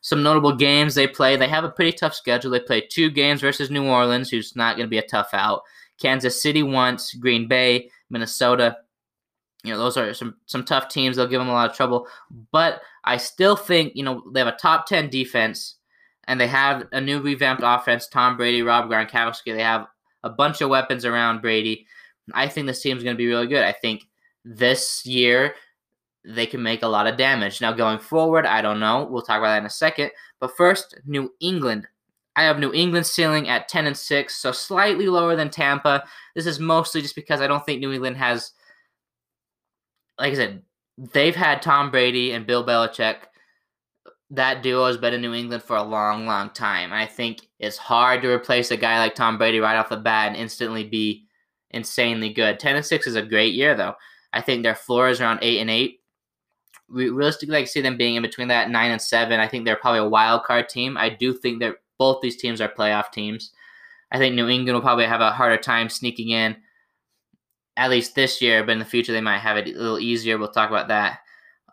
Some 0.02 0.22
notable 0.22 0.54
games 0.54 0.94
they 0.94 1.06
play. 1.06 1.36
They 1.36 1.48
have 1.48 1.64
a 1.64 1.70
pretty 1.70 1.92
tough 1.92 2.14
schedule. 2.14 2.50
They 2.50 2.60
play 2.60 2.80
two 2.80 3.08
games 3.08 3.40
versus 3.40 3.70
New 3.70 3.86
Orleans, 3.86 4.28
who's 4.28 4.56
not 4.56 4.76
going 4.76 4.86
to 4.86 4.90
be 4.90 4.98
a 4.98 5.06
tough 5.06 5.30
out. 5.32 5.62
Kansas 6.00 6.42
City 6.42 6.62
once, 6.62 7.14
Green 7.14 7.46
Bay, 7.46 7.88
Minnesota. 8.10 8.78
You 9.64 9.72
know, 9.72 9.78
those 9.78 9.96
are 9.96 10.12
some 10.14 10.36
some 10.46 10.64
tough 10.64 10.88
teams. 10.88 11.16
They'll 11.16 11.28
give 11.28 11.40
them 11.40 11.48
a 11.48 11.52
lot 11.52 11.70
of 11.70 11.76
trouble. 11.76 12.08
But 12.50 12.82
I 13.04 13.16
still 13.16 13.56
think, 13.56 13.92
you 13.94 14.02
know, 14.02 14.24
they 14.32 14.40
have 14.40 14.48
a 14.48 14.56
top 14.56 14.86
10 14.86 15.08
defense 15.08 15.76
and 16.24 16.40
they 16.40 16.48
have 16.48 16.88
a 16.92 17.00
new 17.00 17.20
revamped 17.20 17.62
offense. 17.64 18.08
Tom 18.08 18.36
Brady, 18.36 18.62
Rob 18.62 18.88
Gronkowski. 18.88 19.54
They 19.54 19.62
have 19.62 19.86
a 20.24 20.30
bunch 20.30 20.60
of 20.60 20.70
weapons 20.70 21.04
around 21.04 21.42
Brady. 21.42 21.86
I 22.32 22.48
think 22.48 22.66
this 22.66 22.82
team's 22.82 23.02
going 23.02 23.14
to 23.14 23.18
be 23.18 23.26
really 23.26 23.46
good. 23.46 23.64
I 23.64 23.72
think 23.72 24.08
this 24.44 25.04
year 25.04 25.54
they 26.24 26.46
can 26.46 26.62
make 26.62 26.82
a 26.82 26.88
lot 26.88 27.06
of 27.06 27.16
damage. 27.16 27.60
Now, 27.60 27.72
going 27.72 27.98
forward, 27.98 28.46
I 28.46 28.62
don't 28.62 28.80
know. 28.80 29.04
We'll 29.04 29.22
talk 29.22 29.38
about 29.38 29.48
that 29.48 29.58
in 29.58 29.66
a 29.66 29.70
second. 29.70 30.10
But 30.38 30.56
first, 30.56 30.98
New 31.04 31.32
England. 31.40 31.88
I 32.36 32.44
have 32.44 32.58
New 32.58 32.72
England 32.72 33.06
ceiling 33.06 33.48
at 33.48 33.68
10 33.68 33.86
and 33.86 33.96
6, 33.96 34.34
so 34.34 34.52
slightly 34.52 35.06
lower 35.06 35.36
than 35.36 35.50
Tampa. 35.50 36.04
This 36.34 36.46
is 36.46 36.58
mostly 36.58 37.02
just 37.02 37.14
because 37.14 37.40
I 37.40 37.46
don't 37.46 37.64
think 37.66 37.80
New 37.80 37.92
England 37.92 38.16
has, 38.16 38.52
like 40.18 40.32
I 40.32 40.36
said, 40.36 40.62
they've 40.98 41.36
had 41.36 41.62
Tom 41.62 41.90
Brady 41.90 42.32
and 42.32 42.46
Bill 42.46 42.64
Belichick. 42.64 43.16
That 44.30 44.62
duo 44.62 44.86
has 44.86 44.96
been 44.96 45.14
in 45.14 45.20
New 45.20 45.34
England 45.34 45.62
for 45.62 45.76
a 45.76 45.82
long, 45.82 46.26
long 46.26 46.50
time. 46.50 46.92
I 46.92 47.06
think 47.06 47.40
it's 47.58 47.76
hard 47.76 48.22
to 48.22 48.30
replace 48.30 48.70
a 48.70 48.76
guy 48.76 48.98
like 48.98 49.14
Tom 49.14 49.36
Brady 49.36 49.60
right 49.60 49.76
off 49.76 49.90
the 49.90 49.96
bat 49.96 50.28
and 50.28 50.36
instantly 50.36 50.84
be 50.84 51.26
insanely 51.70 52.32
good. 52.32 52.58
10 52.58 52.76
and 52.76 52.84
6 52.84 53.06
is 53.06 53.16
a 53.16 53.22
great 53.22 53.54
year, 53.54 53.74
though. 53.74 53.94
I 54.32 54.40
think 54.40 54.62
their 54.62 54.74
floor 54.74 55.08
is 55.08 55.20
around 55.20 55.40
8 55.42 55.60
and 55.60 55.70
8 55.70 55.98
realistically, 56.92 57.56
I 57.56 57.64
see 57.64 57.80
them 57.80 57.96
being 57.96 58.16
in 58.16 58.22
between 58.22 58.48
that 58.48 58.70
nine 58.70 58.90
and 58.90 59.00
seven. 59.00 59.40
I 59.40 59.48
think 59.48 59.64
they're 59.64 59.76
probably 59.76 60.00
a 60.00 60.08
wild 60.08 60.44
card 60.44 60.68
team. 60.68 60.96
I 60.96 61.08
do 61.08 61.32
think 61.32 61.60
that 61.60 61.76
both 61.98 62.20
these 62.20 62.36
teams 62.36 62.60
are 62.60 62.68
playoff 62.68 63.10
teams. 63.10 63.52
I 64.10 64.18
think 64.18 64.34
New 64.34 64.48
England 64.48 64.74
will 64.74 64.82
probably 64.82 65.06
have 65.06 65.22
a 65.22 65.30
harder 65.30 65.56
time 65.56 65.88
sneaking 65.88 66.30
in, 66.30 66.56
at 67.76 67.90
least 67.90 68.14
this 68.14 68.40
year. 68.40 68.64
But 68.64 68.72
in 68.72 68.78
the 68.78 68.84
future, 68.84 69.12
they 69.12 69.20
might 69.20 69.38
have 69.38 69.56
it 69.56 69.68
a 69.68 69.78
little 69.78 69.98
easier. 69.98 70.38
We'll 70.38 70.48
talk 70.48 70.70
about 70.70 70.88
that. 70.88 71.18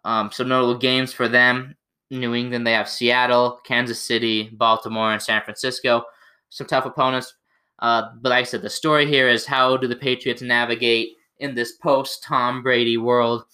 Um, 0.03 0.32
some 0.32 0.48
notable 0.48 0.77
games 0.77 1.13
for 1.13 1.27
them: 1.27 1.75
New 2.10 2.34
England, 2.36 2.65
they 2.65 2.74
have 2.74 2.89
Seattle, 2.89 3.60
Kansas 3.65 4.01
City, 4.01 4.50
Baltimore, 4.53 5.12
and 5.12 5.22
San 5.22 5.41
Francisco. 5.44 6.03
Some 6.50 6.68
tough 6.68 6.86
opponents. 6.86 7.34
Uh, 7.79 8.10
but 8.22 8.29
like 8.29 8.41
I 8.41 8.44
said, 8.44 8.62
the 8.62 8.70
story 8.70 9.06
here 9.06 9.29
is 9.29 9.46
how 9.46 9.77
do 9.77 9.88
the 9.88 9.96
Patriots 9.96 10.41
navigate 10.41 11.12
in 11.38 11.56
this 11.56 11.74
post 11.74 12.24
Tom 12.24 12.62
Brady 12.62 12.98
world? 12.98 13.46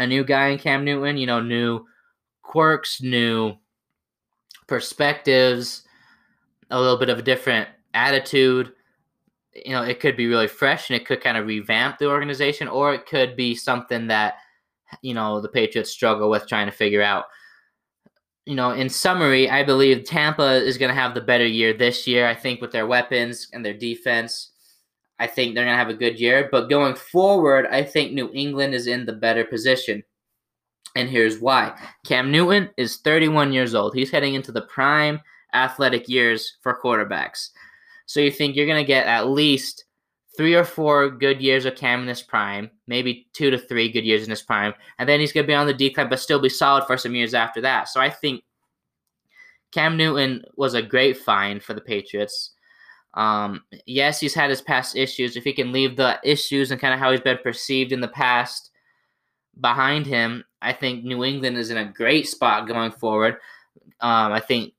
a 0.00 0.06
new 0.06 0.24
guy 0.24 0.48
in 0.48 0.58
Cam 0.58 0.82
Newton, 0.82 1.18
you 1.18 1.26
know, 1.26 1.40
new 1.40 1.84
quirks, 2.42 3.02
new 3.02 3.54
perspectives, 4.66 5.82
a 6.70 6.80
little 6.80 6.96
bit 6.96 7.10
of 7.10 7.18
a 7.18 7.22
different 7.22 7.68
attitude. 7.92 8.72
You 9.54 9.72
know, 9.72 9.82
it 9.82 10.00
could 10.00 10.16
be 10.16 10.26
really 10.26 10.46
fresh 10.46 10.90
and 10.90 11.00
it 11.00 11.06
could 11.06 11.20
kind 11.20 11.36
of 11.36 11.46
revamp 11.46 11.98
the 11.98 12.08
organization, 12.08 12.68
or 12.68 12.94
it 12.94 13.06
could 13.06 13.36
be 13.36 13.54
something 13.54 14.06
that, 14.06 14.34
you 15.02 15.14
know, 15.14 15.40
the 15.40 15.48
Patriots 15.48 15.90
struggle 15.90 16.30
with 16.30 16.46
trying 16.46 16.66
to 16.66 16.72
figure 16.72 17.02
out. 17.02 17.24
You 18.46 18.54
know, 18.54 18.70
in 18.70 18.88
summary, 18.88 19.50
I 19.50 19.62
believe 19.62 20.04
Tampa 20.04 20.54
is 20.54 20.78
going 20.78 20.88
to 20.88 21.00
have 21.00 21.14
the 21.14 21.20
better 21.20 21.46
year 21.46 21.72
this 21.72 22.06
year. 22.06 22.26
I 22.26 22.34
think 22.34 22.60
with 22.60 22.72
their 22.72 22.86
weapons 22.86 23.48
and 23.52 23.64
their 23.64 23.74
defense. 23.74 24.50
I 25.18 25.26
think 25.26 25.54
they're 25.54 25.64
going 25.64 25.74
to 25.74 25.78
have 25.78 25.90
a 25.90 25.94
good 25.94 26.18
year. 26.18 26.48
But 26.50 26.70
going 26.70 26.94
forward, 26.94 27.66
I 27.70 27.82
think 27.82 28.12
New 28.12 28.30
England 28.32 28.74
is 28.74 28.86
in 28.86 29.04
the 29.04 29.12
better 29.12 29.44
position. 29.44 30.02
And 30.96 31.08
here's 31.08 31.38
why 31.38 31.78
Cam 32.06 32.32
Newton 32.32 32.70
is 32.76 32.96
31 32.98 33.52
years 33.52 33.74
old. 33.74 33.94
He's 33.94 34.10
heading 34.10 34.34
into 34.34 34.50
the 34.50 34.62
prime 34.62 35.20
athletic 35.52 36.08
years 36.08 36.56
for 36.62 36.80
quarterbacks. 36.82 37.50
So 38.10 38.18
you 38.18 38.32
think 38.32 38.56
you're 38.56 38.66
going 38.66 38.82
to 38.82 38.84
get 38.84 39.06
at 39.06 39.28
least 39.28 39.84
three 40.36 40.56
or 40.56 40.64
four 40.64 41.10
good 41.10 41.40
years 41.40 41.64
of 41.64 41.76
Cam 41.76 42.02
in 42.02 42.08
his 42.08 42.22
prime, 42.22 42.68
maybe 42.88 43.28
two 43.34 43.52
to 43.52 43.56
three 43.56 43.88
good 43.88 44.04
years 44.04 44.24
in 44.24 44.30
his 44.30 44.42
prime, 44.42 44.74
and 44.98 45.08
then 45.08 45.20
he's 45.20 45.32
going 45.32 45.44
to 45.44 45.48
be 45.48 45.54
on 45.54 45.68
the 45.68 45.72
decline, 45.72 46.08
but 46.08 46.18
still 46.18 46.40
be 46.40 46.48
solid 46.48 46.84
for 46.88 46.96
some 46.96 47.14
years 47.14 47.34
after 47.34 47.60
that. 47.60 47.88
So 47.88 48.00
I 48.00 48.10
think 48.10 48.42
Cam 49.70 49.96
Newton 49.96 50.42
was 50.56 50.74
a 50.74 50.82
great 50.82 51.18
find 51.18 51.62
for 51.62 51.72
the 51.72 51.80
Patriots. 51.80 52.52
Um, 53.14 53.62
yes, 53.86 54.18
he's 54.18 54.34
had 54.34 54.50
his 54.50 54.60
past 54.60 54.96
issues. 54.96 55.36
If 55.36 55.44
he 55.44 55.52
can 55.52 55.70
leave 55.70 55.94
the 55.94 56.18
issues 56.24 56.72
and 56.72 56.80
kind 56.80 56.92
of 56.92 56.98
how 56.98 57.12
he's 57.12 57.20
been 57.20 57.38
perceived 57.44 57.92
in 57.92 58.00
the 58.00 58.08
past 58.08 58.72
behind 59.60 60.04
him, 60.04 60.42
I 60.60 60.72
think 60.72 61.04
New 61.04 61.22
England 61.22 61.56
is 61.58 61.70
in 61.70 61.76
a 61.76 61.92
great 61.92 62.26
spot 62.26 62.66
going 62.66 62.90
forward. 62.90 63.34
Um, 64.00 64.32
I 64.32 64.40
think 64.40 64.72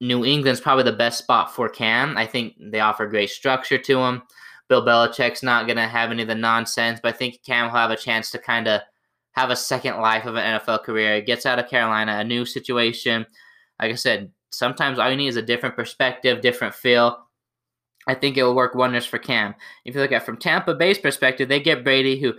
New 0.00 0.24
England's 0.24 0.60
probably 0.60 0.84
the 0.84 0.92
best 0.92 1.18
spot 1.18 1.54
for 1.54 1.68
Cam. 1.68 2.16
I 2.16 2.26
think 2.26 2.54
they 2.60 2.80
offer 2.80 3.06
great 3.06 3.30
structure 3.30 3.78
to 3.78 4.00
him. 4.00 4.22
Bill 4.68 4.84
Belichick's 4.84 5.42
not 5.42 5.66
going 5.66 5.76
to 5.76 5.86
have 5.86 6.10
any 6.10 6.22
of 6.22 6.28
the 6.28 6.34
nonsense, 6.34 7.00
but 7.02 7.14
I 7.14 7.16
think 7.16 7.42
Cam 7.44 7.66
will 7.66 7.78
have 7.78 7.90
a 7.90 7.96
chance 7.96 8.30
to 8.30 8.38
kind 8.38 8.68
of 8.68 8.82
have 9.32 9.50
a 9.50 9.56
second 9.56 10.00
life 10.00 10.26
of 10.26 10.34
an 10.34 10.60
NFL 10.60 10.84
career. 10.84 11.16
He 11.16 11.22
gets 11.22 11.46
out 11.46 11.58
of 11.58 11.68
Carolina, 11.68 12.18
a 12.18 12.24
new 12.24 12.44
situation. 12.44 13.24
Like 13.80 13.92
I 13.92 13.94
said, 13.94 14.30
sometimes 14.50 14.98
all 14.98 15.10
you 15.10 15.16
need 15.16 15.28
is 15.28 15.36
a 15.36 15.42
different 15.42 15.76
perspective, 15.76 16.40
different 16.40 16.74
feel. 16.74 17.24
I 18.06 18.14
think 18.14 18.36
it 18.36 18.42
will 18.42 18.56
work 18.56 18.74
wonders 18.74 19.06
for 19.06 19.18
Cam. 19.18 19.54
If 19.84 19.94
you 19.94 20.00
look 20.00 20.12
at 20.12 20.24
from 20.24 20.38
Tampa 20.38 20.74
Bay's 20.74 20.98
perspective, 20.98 21.48
they 21.48 21.60
get 21.60 21.84
Brady, 21.84 22.18
who, 22.18 22.34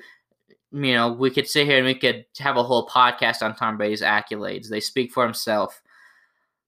you 0.72 0.94
know, 0.94 1.14
we 1.14 1.30
could 1.30 1.48
sit 1.48 1.68
here 1.68 1.78
and 1.78 1.86
we 1.86 1.96
could 1.96 2.26
have 2.40 2.58
a 2.58 2.64
whole 2.64 2.88
podcast 2.88 3.42
on 3.42 3.56
Tom 3.56 3.78
Brady's 3.78 4.02
accolades. 4.02 4.68
They 4.68 4.80
speak 4.80 5.12
for 5.12 5.24
himself. 5.24 5.82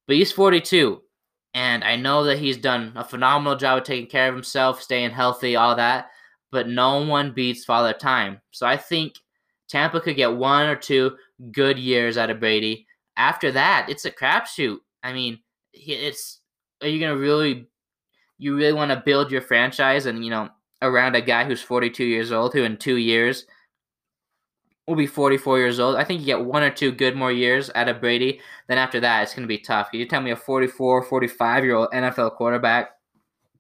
But 0.07 0.15
he's 0.15 0.31
42, 0.31 1.01
and 1.53 1.83
I 1.83 1.95
know 1.95 2.23
that 2.25 2.39
he's 2.39 2.57
done 2.57 2.93
a 2.95 3.03
phenomenal 3.03 3.55
job 3.55 3.79
of 3.79 3.83
taking 3.83 4.09
care 4.09 4.29
of 4.29 4.35
himself, 4.35 4.81
staying 4.81 5.11
healthy, 5.11 5.55
all 5.55 5.75
that. 5.75 6.09
But 6.51 6.67
no 6.67 7.05
one 7.05 7.31
beats 7.31 7.63
Father 7.63 7.93
Time. 7.93 8.41
So 8.51 8.65
I 8.65 8.77
think 8.77 9.15
Tampa 9.69 10.01
could 10.01 10.17
get 10.17 10.33
one 10.33 10.67
or 10.67 10.75
two 10.75 11.15
good 11.51 11.79
years 11.79 12.17
out 12.17 12.29
of 12.29 12.39
Brady. 12.39 12.87
After 13.15 13.51
that, 13.53 13.87
it's 13.89 14.05
a 14.05 14.11
crapshoot. 14.11 14.79
I 15.03 15.13
mean, 15.13 15.39
it's 15.73 16.39
are 16.81 16.87
you 16.87 16.99
gonna 16.99 17.15
really 17.15 17.67
you 18.41 18.57
really 18.57 18.73
want 18.73 18.89
to 18.89 19.03
build 19.05 19.31
your 19.31 19.41
franchise 19.41 20.07
and, 20.07 20.25
you 20.25 20.31
know, 20.31 20.49
around 20.81 21.15
a 21.15 21.21
guy 21.21 21.45
who's 21.45 21.61
42 21.61 22.03
years 22.03 22.31
old, 22.31 22.53
who 22.53 22.63
in 22.63 22.75
two 22.75 22.95
years 22.95 23.45
will 24.87 24.95
be 24.95 25.07
44 25.07 25.59
years 25.59 25.79
old. 25.79 25.95
I 25.95 26.03
think 26.03 26.19
you 26.19 26.25
get 26.25 26.43
one 26.43 26.63
or 26.63 26.69
two 26.69 26.91
good 26.91 27.15
more 27.15 27.31
years 27.31 27.69
out 27.75 27.87
of 27.87 28.01
Brady. 28.01 28.41
Then 28.67 28.77
after 28.77 28.99
that, 28.99 29.23
it's 29.23 29.33
going 29.33 29.43
to 29.43 29.47
be 29.47 29.57
tough. 29.57 29.89
You 29.93 30.05
tell 30.05 30.21
me 30.21 30.31
a 30.31 30.35
44, 30.35 31.03
45 31.03 31.63
year 31.63 31.75
old 31.75 31.89
NFL 31.91 32.35
quarterback 32.35 32.91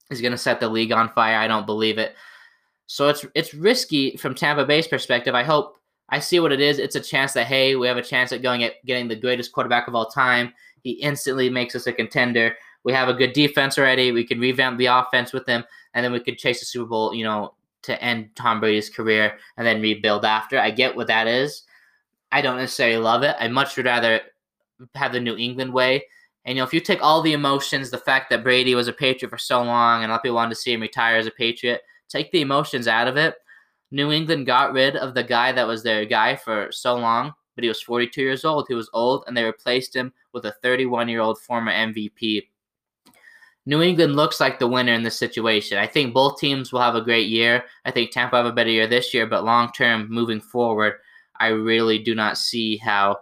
is 0.09 0.21
going 0.21 0.31
to 0.31 0.37
set 0.37 0.59
the 0.59 0.69
league 0.69 0.91
on 0.91 1.09
fire? 1.09 1.37
I 1.37 1.47
don't 1.47 1.65
believe 1.65 1.97
it. 1.97 2.15
So 2.87 3.07
it's 3.07 3.25
it's 3.35 3.53
risky 3.53 4.17
from 4.17 4.35
Tampa 4.35 4.65
Bay's 4.65 4.87
perspective. 4.87 5.33
I 5.33 5.43
hope 5.43 5.77
I 6.09 6.19
see 6.19 6.41
what 6.41 6.51
it 6.51 6.59
is. 6.59 6.77
It's 6.77 6.95
a 6.95 6.99
chance 6.99 7.31
that 7.33 7.47
hey, 7.47 7.75
we 7.75 7.87
have 7.87 7.97
a 7.97 8.03
chance 8.03 8.33
at 8.33 8.41
going 8.41 8.63
at 8.63 8.83
getting 8.85 9.07
the 9.07 9.15
greatest 9.15 9.53
quarterback 9.53 9.87
of 9.87 9.95
all 9.95 10.07
time. 10.07 10.51
He 10.81 10.91
instantly 10.91 11.49
makes 11.49 11.75
us 11.75 11.87
a 11.87 11.93
contender 11.93 12.55
we 12.83 12.93
have 12.93 13.09
a 13.09 13.13
good 13.13 13.33
defense 13.33 13.77
already. 13.77 14.11
We 14.11 14.23
can 14.23 14.39
revamp 14.39 14.77
the 14.77 14.87
offense 14.87 15.33
with 15.33 15.45
them, 15.45 15.63
and 15.93 16.03
then 16.03 16.11
we 16.11 16.19
could 16.19 16.37
chase 16.37 16.59
the 16.59 16.65
Super 16.65 16.89
Bowl, 16.89 17.13
you 17.13 17.23
know, 17.23 17.53
to 17.83 18.01
end 18.01 18.29
Tom 18.35 18.59
Brady's 18.59 18.89
career 18.89 19.37
and 19.57 19.65
then 19.65 19.81
rebuild 19.81 20.25
after. 20.25 20.59
I 20.59 20.71
get 20.71 20.95
what 20.95 21.07
that 21.07 21.27
is. 21.27 21.63
I 22.31 22.41
don't 22.41 22.57
necessarily 22.57 22.97
love 22.97 23.23
it. 23.23 23.35
I 23.39 23.47
much 23.47 23.75
would 23.77 23.85
rather 23.85 24.21
have 24.95 25.13
the 25.13 25.19
New 25.19 25.35
England 25.37 25.73
way. 25.73 26.05
And 26.45 26.55
you 26.55 26.61
know, 26.61 26.65
if 26.65 26.73
you 26.73 26.79
take 26.79 27.03
all 27.03 27.21
the 27.21 27.33
emotions, 27.33 27.91
the 27.91 27.97
fact 27.97 28.29
that 28.29 28.43
Brady 28.43 28.73
was 28.73 28.87
a 28.87 28.93
Patriot 28.93 29.29
for 29.29 29.37
so 29.37 29.61
long, 29.61 30.03
and 30.03 30.09
a 30.09 30.13
lot 30.13 30.19
of 30.19 30.23
people 30.23 30.35
wanted 30.35 30.51
to 30.51 30.55
see 30.55 30.73
him 30.73 30.81
retire 30.81 31.17
as 31.17 31.27
a 31.27 31.31
Patriot, 31.31 31.81
take 32.09 32.31
the 32.31 32.41
emotions 32.41 32.87
out 32.87 33.07
of 33.07 33.17
it. 33.17 33.35
New 33.91 34.11
England 34.11 34.45
got 34.45 34.73
rid 34.73 34.95
of 34.95 35.13
the 35.13 35.23
guy 35.23 35.51
that 35.51 35.67
was 35.67 35.83
their 35.83 36.05
guy 36.05 36.35
for 36.35 36.71
so 36.71 36.95
long, 36.95 37.33
but 37.55 37.63
he 37.63 37.67
was 37.67 37.81
42 37.81 38.21
years 38.21 38.45
old. 38.45 38.65
He 38.67 38.73
was 38.73 38.89
old, 38.93 39.25
and 39.27 39.35
they 39.35 39.43
replaced 39.43 39.95
him 39.95 40.13
with 40.33 40.45
a 40.45 40.53
31 40.63 41.09
year 41.09 41.19
old 41.19 41.39
former 41.39 41.71
MVP 41.71 42.47
New 43.65 43.81
England 43.81 44.15
looks 44.15 44.39
like 44.39 44.57
the 44.57 44.67
winner 44.67 44.93
in 44.93 45.03
this 45.03 45.17
situation. 45.17 45.77
I 45.77 45.87
think 45.87 46.13
both 46.13 46.39
teams 46.39 46.73
will 46.73 46.81
have 46.81 46.95
a 46.95 47.01
great 47.01 47.27
year. 47.27 47.65
I 47.85 47.91
think 47.91 48.11
Tampa 48.11 48.37
have 48.37 48.45
a 48.45 48.51
better 48.51 48.69
year 48.71 48.87
this 48.87 49.13
year, 49.13 49.27
but 49.27 49.43
long 49.43 49.71
term, 49.71 50.07
moving 50.09 50.41
forward, 50.41 50.93
I 51.39 51.47
really 51.47 51.99
do 51.99 52.15
not 52.15 52.37
see 52.37 52.77
how 52.77 53.17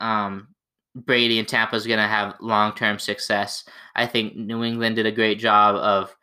um, 0.00 0.48
Brady 0.94 1.38
and 1.38 1.46
Tampa 1.46 1.76
is 1.76 1.86
going 1.86 1.98
to 1.98 2.06
have 2.06 2.36
long 2.40 2.74
term 2.74 2.98
success. 2.98 3.64
I 3.94 4.06
think 4.06 4.36
New 4.36 4.64
England 4.64 4.96
did 4.96 5.06
a 5.06 5.12
great 5.12 5.38
job 5.38 5.76
of 5.76 6.16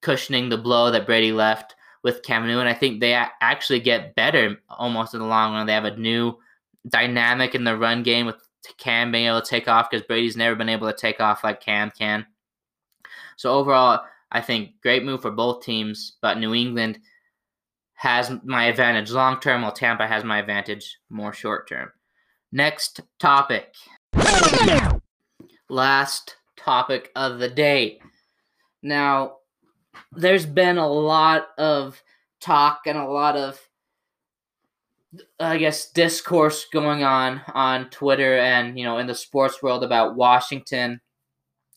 cushioning 0.00 0.48
the 0.48 0.56
blow 0.56 0.90
that 0.90 1.06
Brady 1.06 1.32
left 1.32 1.74
with 2.02 2.22
Cam 2.22 2.46
Newton. 2.46 2.66
I 2.66 2.74
think 2.74 3.00
they 3.00 3.12
actually 3.12 3.80
get 3.80 4.14
better 4.14 4.56
almost 4.70 5.12
in 5.12 5.20
the 5.20 5.26
long 5.26 5.52
run. 5.52 5.66
They 5.66 5.74
have 5.74 5.84
a 5.84 5.96
new 5.96 6.38
dynamic 6.88 7.54
in 7.54 7.64
the 7.64 7.76
run 7.76 8.02
game 8.02 8.24
with 8.26 8.36
Cam 8.78 9.12
being 9.12 9.26
able 9.26 9.40
to 9.40 9.48
take 9.48 9.68
off 9.68 9.90
because 9.90 10.06
Brady's 10.06 10.36
never 10.36 10.54
been 10.54 10.68
able 10.68 10.86
to 10.86 10.96
take 10.96 11.20
off 11.20 11.44
like 11.44 11.60
Cam 11.60 11.90
can. 11.90 12.26
So 13.36 13.52
overall, 13.52 14.04
I 14.30 14.40
think 14.40 14.80
great 14.82 15.04
move 15.04 15.22
for 15.22 15.30
both 15.30 15.64
teams, 15.64 16.16
but 16.20 16.38
New 16.38 16.54
England 16.54 16.98
has 17.94 18.32
my 18.44 18.64
advantage 18.64 19.10
long 19.10 19.40
term, 19.40 19.62
while 19.62 19.72
Tampa 19.72 20.06
has 20.06 20.24
my 20.24 20.38
advantage 20.38 20.98
more 21.10 21.32
short 21.32 21.68
term. 21.68 21.90
Next 22.52 23.00
topic. 23.18 23.74
Last 25.68 26.36
topic 26.56 27.10
of 27.14 27.38
the 27.38 27.48
day. 27.48 28.00
Now, 28.82 29.36
there's 30.12 30.46
been 30.46 30.78
a 30.78 30.88
lot 30.88 31.48
of 31.58 32.02
talk 32.40 32.82
and 32.86 32.98
a 32.98 33.04
lot 33.04 33.36
of 33.36 33.60
I 35.40 35.58
guess 35.58 35.90
discourse 35.90 36.66
going 36.72 37.02
on 37.02 37.42
on 37.54 37.90
Twitter 37.90 38.38
and 38.38 38.78
you 38.78 38.84
know 38.84 38.98
in 38.98 39.06
the 39.06 39.14
sports 39.14 39.62
world 39.62 39.82
about 39.82 40.14
Washington, 40.14 41.00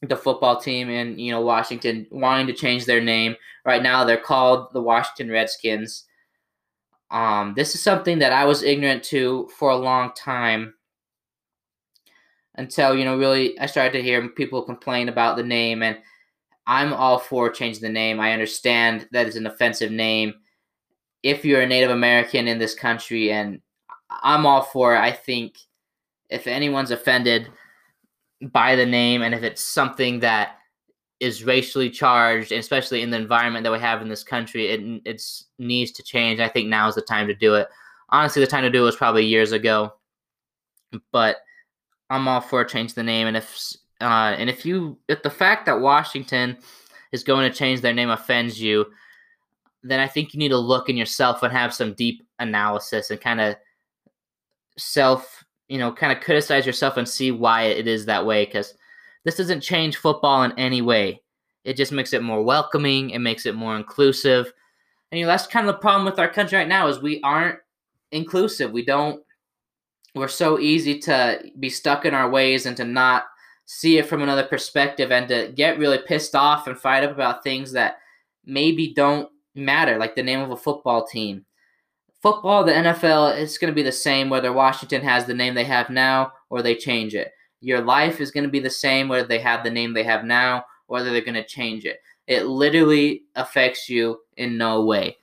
the 0.02 0.16
football 0.16 0.60
team 0.60 0.90
in 0.90 1.18
you 1.18 1.32
know 1.32 1.42
Washington 1.42 2.06
wanting 2.12 2.48
to 2.48 2.54
change 2.54 2.86
their 2.86 3.02
name. 3.02 3.36
Right 3.66 3.82
now 3.82 4.04
they're 4.04 4.18
called 4.18 4.72
the 4.74 4.82
Washington 4.82 5.32
Redskins. 5.32 6.06
Um, 7.10 7.54
this 7.56 7.75
is 7.75 7.82
something 7.82 8.20
that 8.20 8.34
I 8.34 8.46
was 8.46 8.63
ignorant 8.63 9.04
to 9.06 9.50
for 9.58 9.70
a 9.70 9.78
long 9.78 10.12
time 10.16 10.75
until 12.56 12.96
you 12.96 13.06
know 13.06 13.18
really 13.18 13.60
I 13.60 13.66
started 13.66 13.94
to 13.94 14.04
hear 14.04 14.30
people 14.30 14.62
complain 14.62 15.10
about 15.10 15.38
the 15.38 15.44
name 15.44 15.82
and 15.82 15.98
I'm 16.68 16.94
all 16.94 17.18
for 17.18 17.50
changing 17.50 17.82
the 17.82 17.90
name. 17.90 18.20
I 18.20 18.32
understand 18.32 19.08
that 19.12 19.28
it's 19.28 19.36
an 19.36 19.48
offensive 19.48 19.92
name 19.92 20.36
if 21.24 21.46
you're 21.46 21.62
a 21.62 21.68
Native 21.68 21.89
American 21.89 22.48
in 22.48 22.60
this 22.60 22.75
country, 22.75 23.32
and 23.32 23.62
I'm 24.10 24.46
all 24.46 24.62
for 24.62 24.96
it. 24.96 25.00
I 25.00 25.12
think 25.12 25.58
if 26.30 26.46
anyone's 26.48 26.92
offended 26.92 27.50
by 28.42 28.75
the 28.75 28.86
name, 28.86 29.22
and 29.22 29.34
if 29.34 29.42
it's 29.42 29.63
something 29.63 30.20
that 30.20 30.58
is 31.20 31.46
racially 31.46 31.89
charged, 31.89 32.51
especially 32.51 33.01
in 33.01 33.10
the 33.10 33.18
environment 33.18 33.63
that 33.63 33.72
we 33.72 33.80
have 33.80 34.01
in 34.01 34.10
this 34.10 34.24
country, 34.24 34.68
it 34.68 35.01
it's 35.06 35.46
needs 35.58 35.92
to 35.94 36.03
change. 36.03 36.39
I 36.39 36.50
think 36.50 36.68
now 36.68 36.88
is 36.89 36.96
the 36.96 37.01
time 37.01 37.27
to 37.27 37.34
do 37.34 37.56
it. 37.56 37.70
Honestly, 38.10 38.42
the 38.42 38.48
time 38.48 38.63
to 38.63 38.70
do 38.70 38.82
it 38.82 38.86
was 38.86 38.98
probably 38.98 39.25
years 39.25 39.53
ago, 39.53 39.94
but 41.12 41.38
I'm 42.10 42.27
all 42.27 42.42
for 42.42 42.65
change 42.65 42.94
the 42.94 43.03
name. 43.03 43.27
And 43.27 43.38
if 43.38 43.74
uh, 44.01 44.36
and 44.38 44.50
if 44.50 44.65
you 44.65 44.98
if 45.08 45.24
the 45.24 45.30
fact 45.30 45.65
that 45.65 45.80
Washington 45.80 46.58
is 47.13 47.24
going 47.24 47.50
to 47.50 47.58
change 47.58 47.80
their 47.80 47.94
name 47.94 48.10
offends 48.10 48.62
you, 48.62 48.86
then 49.84 50.00
I 50.00 50.08
think 50.08 50.34
you 50.34 50.40
need 50.40 50.50
to 50.50 50.58
look 50.58 50.90
in 50.90 50.98
yourself 50.98 51.44
and 51.44 51.52
have 51.52 51.74
some 51.74 51.94
deep 51.94 52.25
analysis 52.40 53.10
and 53.10 53.20
kind 53.20 53.42
of 53.42 53.56
self, 54.78 55.44
you 55.68 55.78
know, 55.78 55.92
kind 55.92 56.16
of 56.16 56.24
criticize 56.24 56.66
yourself 56.66 56.98
and 56.98 57.08
see 57.08 57.32
why 57.32 57.63
it 57.63 57.88
is 57.88 58.06
that 58.06 58.25
way. 58.25 58.46
Because 58.46 58.74
this 59.25 59.38
doesn't 59.38 59.62
change 59.62 59.98
football 59.98 60.44
in 60.44 60.58
any 60.58 60.82
way. 60.82 61.22
It 61.63 61.78
just 61.78 61.92
makes 61.92 62.13
it 62.13 62.24
more 62.24 62.44
welcoming. 62.44 63.12
It 63.12 63.20
makes 63.20 63.46
it 63.46 63.56
more 63.56 63.75
inclusive. 63.75 64.52
And 65.12 65.20
you 65.20 65.25
know, 65.25 65.32
that's 65.32 65.48
kind 65.48 65.68
of 65.68 65.75
the 65.75 65.80
problem 65.80 66.06
with 66.06 66.20
our 66.20 66.30
country 66.30 66.58
right 66.58 66.68
now 66.68 66.88
is 66.88 67.00
we 67.00 67.22
aren't 67.22 67.60
inclusive. 68.12 68.72
We 68.72 68.86
don't. 68.86 69.22
We're 70.16 70.28
so 70.28 70.60
easy 70.60 71.00
to 71.00 71.44
be 71.60 71.70
stuck 71.70 72.06
in 72.06 72.13
our 72.13 72.30
ways 72.30 72.66
and 72.66 72.78
to 72.78 72.84
not 72.84 73.25
see 73.66 73.98
it 73.98 74.06
from 74.06 74.22
another 74.22 74.44
perspective 74.44 75.12
and 75.12 75.28
to 75.28 75.52
get 75.56 75.80
really 75.80 76.00
pissed 76.06 76.36
off 76.36 76.68
and 76.68 76.78
fight 76.78 77.04
up 77.04 77.12
about 77.12 77.44
things 77.44 77.72
that 77.72 77.98
maybe 78.46 78.94
don't 78.94 79.30
matter, 79.56 79.98
like 79.98 80.16
the 80.16 80.24
name 80.24 80.40
of 80.40 80.52
a 80.52 80.58
football 80.58 81.06
team. 81.06 81.46
Football, 82.22 82.64
the 82.64 82.72
NFL, 82.72 83.38
it's 83.38 83.58
going 83.58 83.72
to 83.72 83.76
be 83.76 83.84
the 83.84 83.92
same 83.92 84.30
whether 84.30 84.54
Washington 84.54 85.02
has 85.02 85.26
the 85.26 85.34
name 85.34 85.54
they 85.54 85.66
have 85.66 85.90
now 85.90 86.32
or 86.50 86.62
they 86.62 86.76
change 86.76 87.16
it. 87.16 87.32
Your 87.60 87.82
life 87.82 88.22
is 88.22 88.32
going 88.32 88.46
to 88.46 88.50
be 88.50 88.60
the 88.60 88.70
same 88.70 89.08
whether 89.08 89.28
they 89.28 89.39
have 89.39 89.63
the 89.63 89.70
name 89.70 89.94
they 89.94 90.04
have 90.04 90.24
now 90.24 90.60
or 90.88 90.96
whether 90.96 91.12
they're 91.12 91.22
going 91.22 91.34
to 91.34 91.46
change 91.46 91.86
it. 91.86 92.00
It 92.28 92.46
literally 92.46 93.24
affects 93.36 93.89
you 93.89 94.20
in 94.38 94.58
no 94.58 94.86
way. 94.86 95.18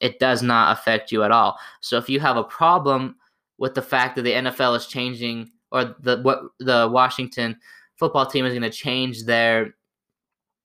It 0.00 0.18
does 0.20 0.42
not 0.42 0.76
affect 0.76 1.10
you 1.10 1.24
at 1.24 1.32
all. 1.32 1.58
So 1.80 1.96
if 1.96 2.08
you 2.08 2.20
have 2.20 2.36
a 2.36 2.44
problem 2.44 3.16
with 3.58 3.74
the 3.74 3.82
fact 3.82 4.16
that 4.16 4.22
the 4.22 4.32
NFL 4.32 4.76
is 4.76 4.86
changing 4.86 5.50
or 5.72 5.96
the 6.00 6.20
what 6.22 6.42
the 6.60 6.88
Washington 6.92 7.56
football 7.96 8.26
team 8.26 8.44
is 8.44 8.52
going 8.52 8.62
to 8.62 8.70
change 8.70 9.24
their 9.24 9.74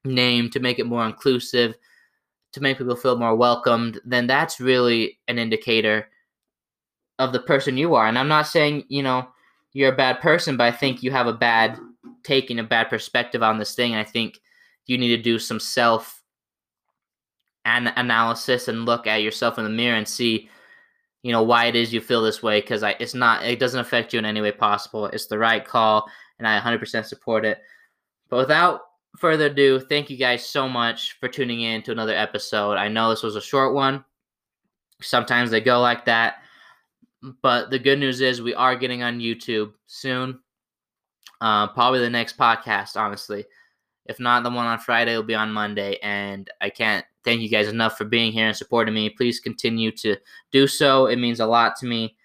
name 0.04 0.50
to 0.50 0.60
make 0.60 0.80
it 0.80 0.86
more 0.86 1.06
inclusive 1.06 1.76
to 2.54 2.62
make 2.62 2.78
people 2.78 2.96
feel 2.96 3.18
more 3.18 3.36
welcomed, 3.36 4.00
then 4.06 4.28
that's 4.28 4.60
really 4.60 5.20
an 5.28 5.38
indicator 5.38 6.10
of 7.20 7.34
the 7.34 7.40
person 7.40 7.78
you 7.78 7.96
are. 7.96 8.08
And 8.08 8.18
I'm 8.18 8.28
not 8.28 8.48
saying, 8.48 8.86
you 8.90 9.04
know, 9.04 9.28
you're 9.74 9.94
a 9.94 9.96
bad 9.96 10.20
person, 10.20 10.58
but 10.58 10.66
I 10.66 10.72
think 10.72 11.02
you 11.02 11.12
have 11.12 11.28
a 11.28 11.34
bad 11.34 11.80
taking 12.24 12.60
a 12.60 12.64
bad 12.64 12.90
perspective 12.90 13.42
on 13.42 13.58
this 13.58 13.74
thing. 13.74 13.94
And 13.94 14.00
I 14.00 14.10
think 14.10 14.40
you 14.86 14.98
need 14.98 15.16
to 15.16 15.22
do 15.22 15.40
some 15.40 15.60
self 15.60 16.22
an- 17.66 17.94
analysis 17.96 18.68
and 18.68 18.86
look 18.86 19.08
at 19.08 19.22
yourself 19.22 19.58
in 19.58 19.64
the 19.64 19.70
mirror 19.70 19.98
and 19.98 20.08
see, 20.08 20.50
you 21.24 21.32
know, 21.32 21.44
why 21.44 21.66
it 21.66 21.76
is 21.76 21.94
you 21.94 22.02
feel 22.02 22.22
this 22.22 22.44
way. 22.44 22.60
Because 22.60 22.84
I, 22.84 22.96
it's 23.00 23.14
not, 23.14 23.46
it 23.46 23.60
doesn't 23.60 23.80
affect 23.80 24.14
you 24.14 24.20
in 24.20 24.26
any 24.26 24.42
way 24.42 24.52
possible. 24.52 25.06
It's 25.06 25.28
the 25.28 25.38
right 25.38 25.66
call, 25.66 26.10
and 26.40 26.48
I 26.48 26.60
100% 26.60 27.06
support 27.06 27.46
it. 27.46 27.62
But 28.30 28.38
without 28.38 28.82
further 29.18 29.48
ado, 29.48 29.80
thank 29.80 30.10
you 30.10 30.18
guys 30.18 30.46
so 30.46 30.68
much 30.68 31.18
for 31.20 31.28
tuning 31.28 31.62
in 31.62 31.82
to 31.84 31.92
another 31.92 32.16
episode. 32.16 32.74
I 32.74 32.88
know 32.88 33.10
this 33.10 33.24
was 33.24 33.36
a 33.36 33.42
short 33.42 33.74
one. 33.74 34.04
Sometimes 35.02 35.52
they 35.52 35.62
go 35.62 35.80
like 35.80 36.06
that. 36.06 36.36
But 37.42 37.70
the 37.70 37.80
good 37.80 38.00
news 38.00 38.22
is 38.22 38.42
we 38.42 38.56
are 38.56 38.76
getting 38.76 39.04
on 39.04 39.20
YouTube 39.20 39.74
soon. 39.86 40.40
Uh, 41.40 41.68
probably 41.68 42.00
the 42.00 42.10
next 42.10 42.38
podcast, 42.38 42.96
honestly. 42.96 43.46
If 44.06 44.20
not 44.20 44.44
the 44.44 44.50
one 44.50 44.66
on 44.66 44.80
Friday, 44.80 45.12
it'll 45.12 45.24
be 45.24 45.36
on 45.36 45.52
Monday. 45.52 45.98
And 46.02 46.50
I 46.62 46.70
can't 46.70 47.06
thank 47.24 47.42
you 47.42 47.50
guys 47.50 47.68
enough 47.68 47.98
for 47.98 48.06
being 48.06 48.32
here 48.32 48.48
and 48.48 48.58
supporting 48.58 48.96
me. 48.96 49.10
Please 49.10 49.40
continue 49.40 49.92
to 49.98 50.18
do 50.52 50.66
so. 50.66 51.06
It 51.06 51.18
means 51.18 51.40
a 51.40 51.46
lot 51.46 51.76
to 51.78 51.86
me. 51.86 52.16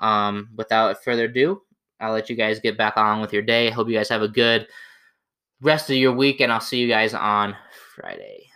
Um, 0.00 0.50
without 0.54 1.02
further 1.02 1.24
ado, 1.24 1.62
I'll 2.00 2.12
let 2.12 2.30
you 2.30 2.36
guys 2.36 2.60
get 2.60 2.78
back 2.78 2.96
on 2.96 3.20
with 3.20 3.32
your 3.32 3.42
day. 3.42 3.70
Hope 3.70 3.88
you 3.88 3.94
guys 3.94 4.08
have 4.10 4.22
a 4.22 4.28
good 4.28 4.68
rest 5.60 5.90
of 5.90 5.96
your 5.96 6.12
week, 6.12 6.40
and 6.40 6.52
I'll 6.52 6.60
see 6.60 6.78
you 6.78 6.88
guys 6.88 7.14
on 7.14 7.56
Friday. 7.94 8.50